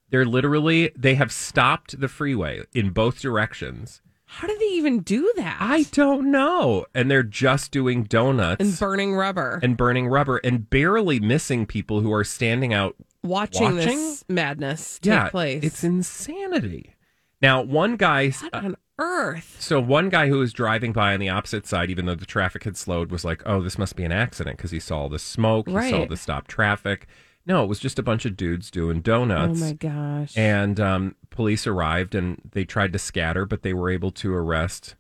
They're 0.10 0.26
literally, 0.26 0.91
they 0.95 1.15
have 1.15 1.32
stopped 1.32 2.00
the 2.00 2.08
freeway 2.08 2.62
in 2.74 2.91
both 2.91 3.19
directions. 3.19 4.02
How 4.26 4.48
do 4.48 4.58
they 4.58 4.65
even 4.65 5.02
do 5.02 5.32
that? 5.36 5.58
I 5.60 5.84
don't 5.91 6.32
know. 6.32 6.86
And 6.93 7.10
they're 7.10 7.24
just 7.24 7.71
doing 7.71 8.04
donuts 8.04 8.60
and 8.60 8.80
burning 8.80 9.13
rubber. 9.13 9.60
and 9.62 9.78
burning 9.78 10.08
rubber 10.08 10.38
and 10.38 10.69
barely 10.69 11.19
missing 11.19 11.65
people 11.65 12.02
who 12.02 12.12
are 12.12 12.24
standing 12.24 12.74
out 12.74 12.95
watching, 13.24 13.76
watching? 13.76 13.98
this 13.98 14.26
madness 14.28 15.00
take 15.00 15.13
yeah, 15.13 15.30
place. 15.30 15.63
It's 15.63 15.84
insanity. 15.84 16.95
Now, 17.41 17.62
one 17.62 17.95
guy. 17.98 18.34
on 18.54 18.76
earth? 18.99 19.58
So 19.60 19.79
one 19.79 20.10
guy 20.10 20.27
who 20.27 20.39
was 20.39 20.53
driving 20.53 20.91
by 20.93 21.13
on 21.13 21.19
the 21.19 21.29
opposite 21.29 21.65
side, 21.67 21.89
even 21.89 22.05
though 22.05 22.15
the 22.15 22.25
traffic 22.25 22.63
had 22.63 22.77
slowed, 22.77 23.12
was 23.12 23.25
like, 23.25 23.41
"Oh, 23.45 23.62
this 23.62 23.77
must 23.77 23.95
be 23.95 24.03
an 24.03 24.12
accident," 24.12 24.58
because 24.58 24.71
he 24.71 24.79
saw 24.79 25.01
all 25.01 25.10
the 25.10 25.19
smoke, 25.19 25.67
he 25.67 25.73
saw 25.73 25.79
Right. 25.79 26.10
the 26.10 26.17
stop 26.17 26.47
traffic. 26.47 27.08
No, 27.47 27.63
it 27.63 27.67
was 27.67 27.79
just 27.79 27.99
a 27.99 28.03
bunch 28.03 28.25
of 28.25 28.36
dudes 28.36 28.71
doing 28.71 29.01
donuts. 29.01 29.62
Oh 29.62 29.65
my 29.65 29.73
gosh. 29.73 30.36
And 30.36 30.79
um, 30.79 31.15
police 31.29 31.67
arrived 31.67 32.15
and 32.15 32.41
they 32.53 32.65
tried 32.65 32.91
to 32.93 32.99
scatter, 32.99 33.45
but 33.45 33.62
they 33.62 33.73
were 33.73 33.91
able 33.91 34.10
to 34.13 34.34
arrest, 34.34 34.95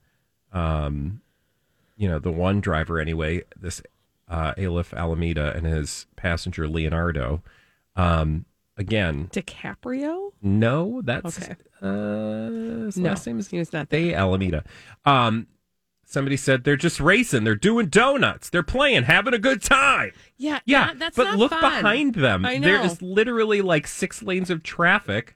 um, 0.53 1.21
you 1.97 2.07
know, 2.07 2.19
the 2.19 2.31
one 2.31 2.61
driver 2.61 2.99
anyway, 2.99 3.41
this 3.59 3.81
uh, 4.27 4.53
Aleph 4.59 4.93
Alameda 4.93 5.53
and 5.55 5.65
his 5.65 6.05
passenger 6.15 6.67
Leonardo. 6.67 7.41
Um, 7.95 8.45
again, 8.77 9.29
DiCaprio? 9.31 10.31
no, 10.41 11.01
that's 11.03 11.41
Okay. 11.41 11.55
uh, 11.81 12.85
his 12.85 12.97
No, 12.97 13.09
last 13.09 13.25
name 13.27 13.39
is 13.39 13.51
not 13.73 13.89
there. 13.89 14.01
they 14.01 14.13
Alameda. 14.13 14.63
Um, 15.05 15.47
somebody 16.05 16.37
said 16.37 16.63
they're 16.63 16.75
just 16.77 16.99
racing. 16.99 17.43
They're 17.43 17.55
doing 17.55 17.87
donuts. 17.87 18.49
They're 18.49 18.63
playing, 18.63 19.03
having 19.03 19.33
a 19.33 19.39
good 19.39 19.61
time. 19.61 20.11
Yeah, 20.37 20.59
Yeah, 20.65 20.85
not- 20.85 20.99
that's 20.99 21.17
but 21.17 21.35
look 21.37 21.51
fun. 21.51 21.61
behind 21.61 22.15
them. 22.15 22.45
I 22.45 22.59
There 22.59 22.77
know. 22.79 22.83
is 22.85 23.01
literally 23.01 23.61
like 23.61 23.87
six 23.87 24.21
lanes 24.21 24.49
of 24.49 24.61
traffic 24.63 25.35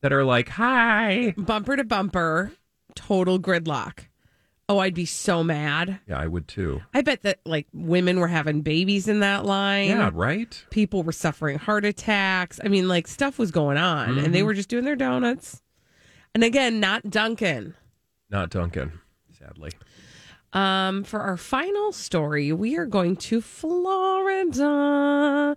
that 0.00 0.12
are 0.12 0.24
like, 0.24 0.50
"Hi." 0.50 1.34
Bumper 1.36 1.76
to 1.76 1.84
bumper, 1.84 2.52
total 2.94 3.38
gridlock. 3.40 4.06
Oh, 4.70 4.78
I'd 4.80 4.94
be 4.94 5.06
so 5.06 5.42
mad. 5.42 5.98
Yeah, 6.06 6.18
I 6.18 6.26
would 6.26 6.46
too. 6.46 6.82
I 6.92 7.00
bet 7.00 7.22
that 7.22 7.38
like 7.46 7.66
women 7.72 8.20
were 8.20 8.28
having 8.28 8.60
babies 8.60 9.08
in 9.08 9.20
that 9.20 9.46
line. 9.46 9.88
Yeah, 9.88 10.10
right. 10.12 10.62
People 10.70 11.02
were 11.02 11.12
suffering 11.12 11.58
heart 11.58 11.86
attacks. 11.86 12.60
I 12.62 12.68
mean, 12.68 12.86
like 12.86 13.08
stuff 13.08 13.38
was 13.38 13.50
going 13.50 13.78
on, 13.78 14.10
and 14.10 14.18
Mm-hmm. 14.18 14.32
they 14.32 14.42
were 14.42 14.52
just 14.54 14.68
doing 14.68 14.84
their 14.84 14.96
donuts. 14.96 15.62
And 16.34 16.44
again, 16.44 16.80
not 16.80 17.08
Dunkin. 17.08 17.74
Not 18.28 18.50
Dunkin, 18.50 18.92
sadly. 19.38 19.70
Um, 20.52 21.02
for 21.04 21.20
our 21.20 21.36
final 21.38 21.92
story, 21.92 22.52
we 22.52 22.76
are 22.76 22.86
going 22.86 23.16
to 23.16 23.40
Florida, 23.40 25.56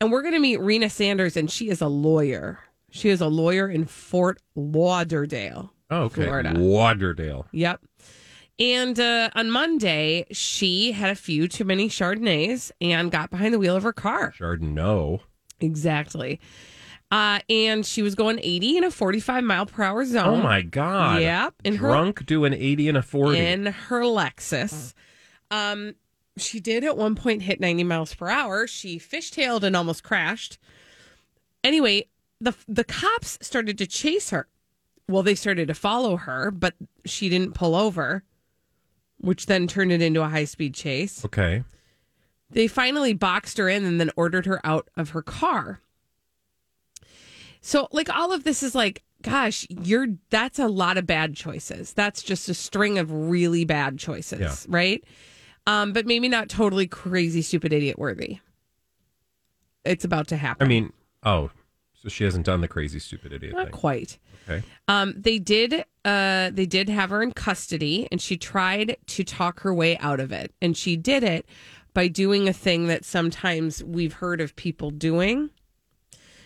and 0.00 0.12
we're 0.12 0.22
going 0.22 0.34
to 0.34 0.40
meet 0.40 0.60
Rena 0.60 0.90
Sanders, 0.90 1.36
and 1.36 1.50
she 1.50 1.70
is 1.70 1.80
a 1.80 1.88
lawyer. 1.88 2.58
She 2.90 3.08
is 3.08 3.20
a 3.20 3.28
lawyer 3.28 3.68
in 3.68 3.86
Fort 3.86 4.40
Lauderdale. 4.54 5.72
Oh, 5.90 6.04
okay. 6.04 6.24
Florida. 6.24 6.52
Lauderdale. 6.54 7.46
Yep. 7.52 7.80
And 8.60 9.00
uh, 9.00 9.30
on 9.34 9.50
Monday, 9.50 10.26
she 10.32 10.92
had 10.92 11.10
a 11.10 11.14
few 11.14 11.48
too 11.48 11.64
many 11.64 11.88
Chardonnays 11.88 12.70
and 12.80 13.10
got 13.10 13.30
behind 13.30 13.54
the 13.54 13.58
wheel 13.58 13.74
of 13.74 13.82
her 13.82 13.92
car. 13.92 14.34
Chardonnay. 14.38 15.20
Exactly. 15.60 16.38
Uh, 17.10 17.40
and 17.48 17.84
she 17.84 18.02
was 18.02 18.14
going 18.14 18.38
80 18.40 18.76
in 18.76 18.84
a 18.84 18.90
45 18.90 19.42
mile 19.44 19.66
per 19.66 19.82
hour 19.82 20.04
zone. 20.04 20.40
Oh 20.40 20.42
my 20.42 20.62
God. 20.62 21.22
Yep. 21.22 21.54
In 21.64 21.76
her 21.76 21.88
Drunk 21.88 22.26
doing 22.26 22.52
80 22.52 22.88
and 22.90 22.98
a 22.98 23.02
40. 23.02 23.38
in 23.38 23.66
her 23.66 24.02
Lexus. 24.02 24.92
Um, 25.50 25.94
she 26.36 26.60
did 26.60 26.84
at 26.84 26.96
one 26.96 27.14
point 27.16 27.42
hit 27.42 27.60
90 27.60 27.82
miles 27.84 28.14
per 28.14 28.28
hour. 28.28 28.66
She 28.66 28.98
fishtailed 28.98 29.62
and 29.62 29.74
almost 29.74 30.04
crashed. 30.04 30.58
Anyway, 31.64 32.06
the 32.40 32.54
the 32.68 32.84
cops 32.84 33.38
started 33.42 33.76
to 33.78 33.86
chase 33.86 34.30
her. 34.30 34.46
Well, 35.08 35.22
they 35.22 35.34
started 35.34 35.66
to 35.68 35.74
follow 35.74 36.16
her, 36.16 36.50
but 36.50 36.74
she 37.04 37.28
didn't 37.28 37.54
pull 37.54 37.74
over, 37.74 38.22
which 39.20 39.46
then 39.46 39.66
turned 39.66 39.92
it 39.92 40.02
into 40.02 40.22
a 40.22 40.28
high 40.28 40.44
speed 40.44 40.74
chase. 40.74 41.24
okay. 41.24 41.64
They 42.52 42.66
finally 42.66 43.12
boxed 43.12 43.58
her 43.58 43.68
in 43.68 43.84
and 43.84 44.00
then 44.00 44.10
ordered 44.16 44.46
her 44.46 44.60
out 44.66 44.88
of 44.96 45.10
her 45.10 45.22
car. 45.22 45.80
So, 47.60 47.88
like, 47.92 48.08
all 48.08 48.32
of 48.32 48.42
this 48.44 48.62
is 48.62 48.74
like, 48.74 49.02
gosh, 49.22 49.66
you're 49.68 50.06
that's 50.30 50.58
a 50.58 50.66
lot 50.66 50.96
of 50.96 51.06
bad 51.06 51.36
choices. 51.36 51.92
That's 51.92 52.22
just 52.22 52.48
a 52.48 52.54
string 52.54 52.98
of 52.98 53.12
really 53.12 53.64
bad 53.64 53.98
choices, 53.98 54.40
Yeah. 54.40 54.54
right? 54.68 55.04
Um, 55.66 55.92
but 55.92 56.06
maybe 56.06 56.28
not 56.28 56.48
totally 56.48 56.86
crazy, 56.86 57.42
stupid, 57.42 57.72
idiot 57.72 57.98
worthy. 57.98 58.38
It's 59.84 60.04
about 60.04 60.26
to 60.28 60.36
happen. 60.36 60.66
I 60.66 60.68
mean, 60.68 60.92
oh, 61.22 61.50
so 62.02 62.08
she 62.08 62.24
hasn't 62.24 62.46
done 62.46 62.60
the 62.60 62.68
crazy, 62.68 62.98
stupid 62.98 63.32
idiot 63.32 63.54
not 63.54 63.66
thing. 63.66 63.72
quite. 63.72 64.18
Okay. 64.48 64.66
Um, 64.88 65.14
they 65.16 65.38
did. 65.38 65.84
Uh, 66.04 66.50
they 66.50 66.66
did 66.66 66.88
have 66.88 67.10
her 67.10 67.22
in 67.22 67.32
custody, 67.32 68.08
and 68.10 68.20
she 68.20 68.36
tried 68.36 68.96
to 69.06 69.24
talk 69.24 69.60
her 69.60 69.74
way 69.74 69.98
out 69.98 70.18
of 70.20 70.32
it, 70.32 70.54
and 70.62 70.76
she 70.76 70.96
did 70.96 71.22
it 71.22 71.46
by 71.92 72.08
doing 72.08 72.48
a 72.48 72.52
thing 72.52 72.86
that 72.86 73.04
sometimes 73.04 73.84
we've 73.84 74.14
heard 74.14 74.40
of 74.40 74.56
people 74.56 74.90
doing. 74.90 75.50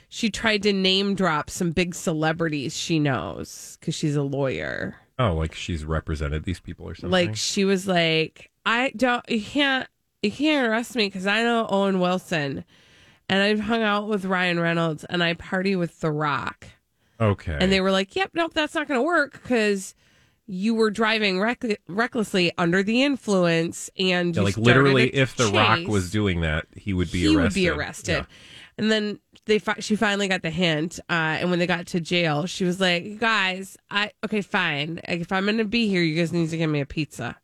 She 0.08 0.30
tried 0.30 0.62
to 0.62 0.72
name 0.72 1.14
drop 1.14 1.50
some 1.50 1.72
big 1.72 1.94
celebrities 1.94 2.76
she 2.76 2.98
knows 2.98 3.76
because 3.80 3.94
she's 3.94 4.16
a 4.16 4.22
lawyer. 4.22 4.96
Oh, 5.18 5.34
like 5.34 5.54
she's 5.54 5.84
represented 5.84 6.44
these 6.44 6.60
people 6.60 6.88
or 6.88 6.94
something. 6.94 7.10
Like 7.10 7.36
she 7.36 7.64
was 7.64 7.86
like, 7.86 8.50
I 8.64 8.92
don't, 8.96 9.28
you 9.28 9.42
can't, 9.42 9.88
you 10.22 10.30
can't 10.30 10.68
arrest 10.68 10.96
me 10.96 11.06
because 11.06 11.26
I 11.26 11.42
know 11.42 11.66
Owen 11.68 12.00
Wilson, 12.00 12.64
and 13.28 13.42
I've 13.42 13.60
hung 13.60 13.82
out 13.82 14.08
with 14.08 14.24
Ryan 14.24 14.60
Reynolds, 14.60 15.04
and 15.04 15.22
I 15.22 15.34
party 15.34 15.76
with 15.76 16.00
The 16.00 16.10
Rock. 16.10 16.66
okay. 17.20 17.56
And 17.60 17.70
they 17.72 17.80
were 17.80 17.90
like, 17.92 18.14
"Yep, 18.16 18.30
nope, 18.34 18.52
that's 18.54 18.74
not 18.74 18.88
going 18.88 18.98
to 18.98 19.04
work 19.04 19.32
because 19.42 19.94
you 20.46 20.74
were 20.74 20.90
driving 20.90 21.40
reck- 21.40 21.80
recklessly 21.88 22.52
under 22.58 22.82
the 22.82 23.02
influence, 23.02 23.88
and 23.98 24.36
Yeah, 24.36 24.42
like 24.42 24.56
literally, 24.58 25.08
if 25.14 25.36
The 25.36 25.46
Rock 25.46 25.86
was 25.88 26.10
doing 26.10 26.42
that, 26.42 26.66
he 26.76 26.92
would 26.92 27.10
be 27.10 27.20
he 27.20 27.26
arrested. 27.28 27.42
would 27.42 27.54
be 27.54 27.68
arrested." 27.68 28.12
Yeah. 28.12 28.24
And 28.76 28.90
then 28.90 29.20
they 29.46 29.60
fi- 29.60 29.78
she 29.78 29.94
finally 29.94 30.26
got 30.26 30.42
the 30.42 30.50
hint, 30.50 30.98
uh, 31.08 31.12
and 31.38 31.48
when 31.48 31.60
they 31.60 31.66
got 31.66 31.86
to 31.86 32.00
jail, 32.00 32.44
she 32.46 32.64
was 32.64 32.80
like, 32.80 33.20
guys, 33.20 33.76
I 33.88 34.10
okay, 34.24 34.40
fine. 34.40 35.00
Like, 35.08 35.20
if 35.20 35.30
I'm 35.30 35.44
going 35.44 35.58
to 35.58 35.64
be 35.64 35.86
here, 35.88 36.02
you 36.02 36.16
guys 36.16 36.32
need 36.32 36.50
to 36.50 36.56
give 36.56 36.68
me 36.68 36.80
a 36.80 36.86
pizza." 36.86 37.36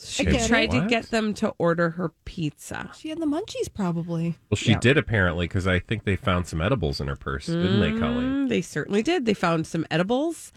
She 0.00 0.26
I 0.26 0.30
get 0.30 0.46
tried 0.48 0.70
to 0.70 0.78
What? 0.80 0.88
get 0.88 1.10
them 1.10 1.34
to 1.34 1.54
order 1.58 1.90
her 1.90 2.12
pizza. 2.24 2.90
She 2.96 3.08
had 3.08 3.18
the 3.20 3.26
munchies, 3.26 3.72
probably. 3.72 4.36
Well, 4.50 4.56
she 4.56 4.70
Yeah. 4.70 4.78
did 4.78 4.96
apparently 4.96 5.46
because 5.48 5.66
I 5.66 5.80
think 5.80 6.04
they 6.04 6.14
found 6.16 6.46
some 6.46 6.60
edibles 6.60 7.00
in 7.00 7.08
her 7.08 7.16
purse, 7.16 7.46
didn't 7.46 7.80
they, 7.80 7.90
Colleen? 7.98 8.46
Mm, 8.46 8.48
They 8.48 8.62
certainly 8.62 9.02
did. 9.02 9.26
They 9.26 9.34
found 9.34 9.66
some 9.66 9.84
edibles. 9.90 10.52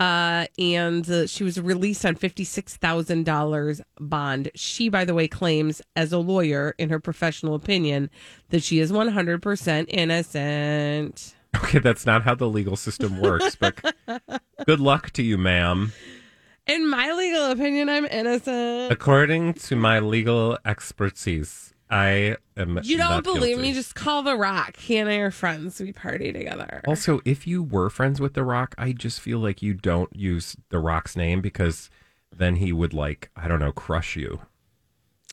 Uh, 0.00 0.46
and 0.58 1.08
uh, 1.10 1.26
she 1.26 1.44
was 1.44 1.60
released 1.60 2.06
on 2.06 2.14
$56,000 2.16 3.80
bond. 4.00 4.50
She, 4.54 4.88
by 4.88 5.04
the 5.04 5.12
way, 5.14 5.28
claims 5.28 5.82
as 5.94 6.10
a 6.12 6.18
lawyer, 6.18 6.74
in 6.78 6.88
her 6.88 6.98
professional 6.98 7.54
opinion, 7.54 8.08
that 8.48 8.62
she 8.62 8.78
is 8.80 8.90
100% 8.90 9.84
innocent. 9.88 11.34
Okay, 11.56 11.80
that's 11.80 12.06
not 12.06 12.22
how 12.22 12.34
the 12.34 12.48
legal 12.48 12.76
system 12.76 13.20
works, 13.20 13.56
but 13.56 13.74
good 14.66 14.80
luck 14.80 15.10
to 15.10 15.22
you, 15.22 15.36
ma'am. 15.36 15.92
In 16.70 16.88
my 16.88 17.12
legal 17.12 17.50
opinion, 17.50 17.88
I'm 17.88 18.04
innocent. 18.06 18.92
According 18.92 19.54
to 19.54 19.76
my 19.76 19.98
legal 19.98 20.56
expertise, 20.64 21.74
I 21.90 22.36
am. 22.56 22.78
You 22.84 22.96
don't 22.96 23.24
believe 23.24 23.56
guilty. 23.56 23.62
me? 23.62 23.72
Just 23.72 23.94
call 23.96 24.22
The 24.22 24.36
Rock. 24.36 24.76
He 24.76 24.96
and 24.96 25.08
I 25.08 25.16
are 25.16 25.30
friends. 25.32 25.80
We 25.80 25.92
party 25.92 26.32
together. 26.32 26.82
Also, 26.86 27.20
if 27.24 27.46
you 27.46 27.62
were 27.62 27.90
friends 27.90 28.20
with 28.20 28.34
The 28.34 28.44
Rock, 28.44 28.74
I 28.78 28.92
just 28.92 29.20
feel 29.20 29.40
like 29.40 29.62
you 29.62 29.74
don't 29.74 30.14
use 30.14 30.56
The 30.68 30.78
Rock's 30.78 31.16
name 31.16 31.40
because 31.40 31.90
then 32.34 32.56
he 32.56 32.72
would 32.72 32.94
like 32.94 33.30
I 33.34 33.48
don't 33.48 33.58
know 33.58 33.72
crush 33.72 34.14
you. 34.16 34.40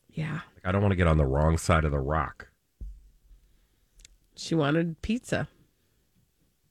yeah. 0.09 0.39
Like 0.55 0.65
I 0.65 0.71
don't 0.71 0.81
want 0.81 0.91
to 0.93 0.95
get 0.97 1.07
on 1.07 1.17
the 1.17 1.25
wrong 1.27 1.57
side 1.59 1.85
of 1.85 1.91
The 1.91 1.99
Rock. 1.99 2.47
She 4.35 4.55
wanted 4.55 5.01
pizza, 5.01 5.47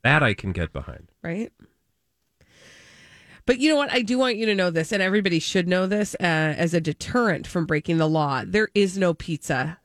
That 0.03 0.23
I 0.23 0.35
can 0.35 0.51
get 0.53 0.73
behind. 0.73 1.11
right? 1.23 1.53
But 3.47 3.61
you 3.61 3.71
know 3.71 3.77
what? 3.77 3.93
I 3.93 4.03
do 4.03 4.19
want 4.19 4.37
you 4.37 4.47
to 4.47 4.55
know 4.55 4.71
this, 4.71 4.93
and 4.93 5.01
everybody 5.03 5.39
should 5.39 5.69
know 5.69 5.87
this 5.87 6.15
uh, 6.17 6.25
as 6.25 6.75
a 6.75 6.81
deterrent 6.81 7.47
from 7.47 7.65
breaking 7.65 7.99
the 7.99 8.09
law. 8.09 8.43
There 8.45 8.69
is 8.75 8.99
no 8.99 9.15
pizza 9.15 9.79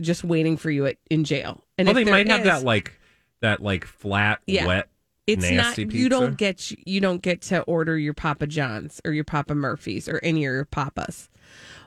just 0.00 0.24
waiting 0.24 0.56
for 0.56 0.70
you 0.70 0.86
at, 0.86 0.96
in 1.10 1.24
jail. 1.24 1.62
And 1.78 1.86
well, 1.86 1.96
if 1.96 2.04
they 2.04 2.10
might 2.10 2.28
have 2.28 2.44
that 2.44 2.64
like 2.64 2.92
that 3.40 3.62
like 3.62 3.84
flat, 3.84 4.40
Yeah. 4.46 4.66
wet, 4.66 4.88
It's 5.26 5.48
not. 5.50 5.76
pizza. 5.76 5.96
You 5.96 6.08
don't 6.08 6.36
get. 6.38 6.70
You 6.86 7.00
don't 7.00 7.20
get 7.22 7.42
to 7.42 7.60
order 7.62 7.98
your 7.98 8.14
Papa 8.14 8.46
John's 8.46 9.00
or 9.04 9.12
your 9.12 9.24
Papa 9.24 9.54
Murphy's 9.54 10.08
or 10.08 10.18
any 10.22 10.40
of 10.46 10.52
your 10.52 10.64
papas. 10.64 11.28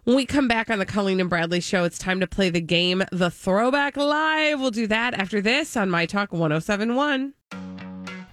When 0.03 0.15
we 0.15 0.25
come 0.25 0.47
back 0.47 0.69
on 0.69 0.80
the 0.80 0.86
Colleen 0.86 1.19
and 1.19 1.30
Bradley 1.30 1.60
show, 1.60 1.84
it's 1.84 1.97
time 1.97 2.19
to 2.21 2.27
play 2.27 2.49
the 2.49 2.62
game, 2.62 3.03
the 3.12 3.30
Throwback 3.30 3.97
Live. 3.97 4.60
We'll 4.62 4.71
do 4.71 4.88
that 4.88 5.13
after 5.15 5.41
this 5.41 5.75
on 5.75 5.89
My 5.89 6.06
Talk 6.06 6.32
1071. 6.32 7.34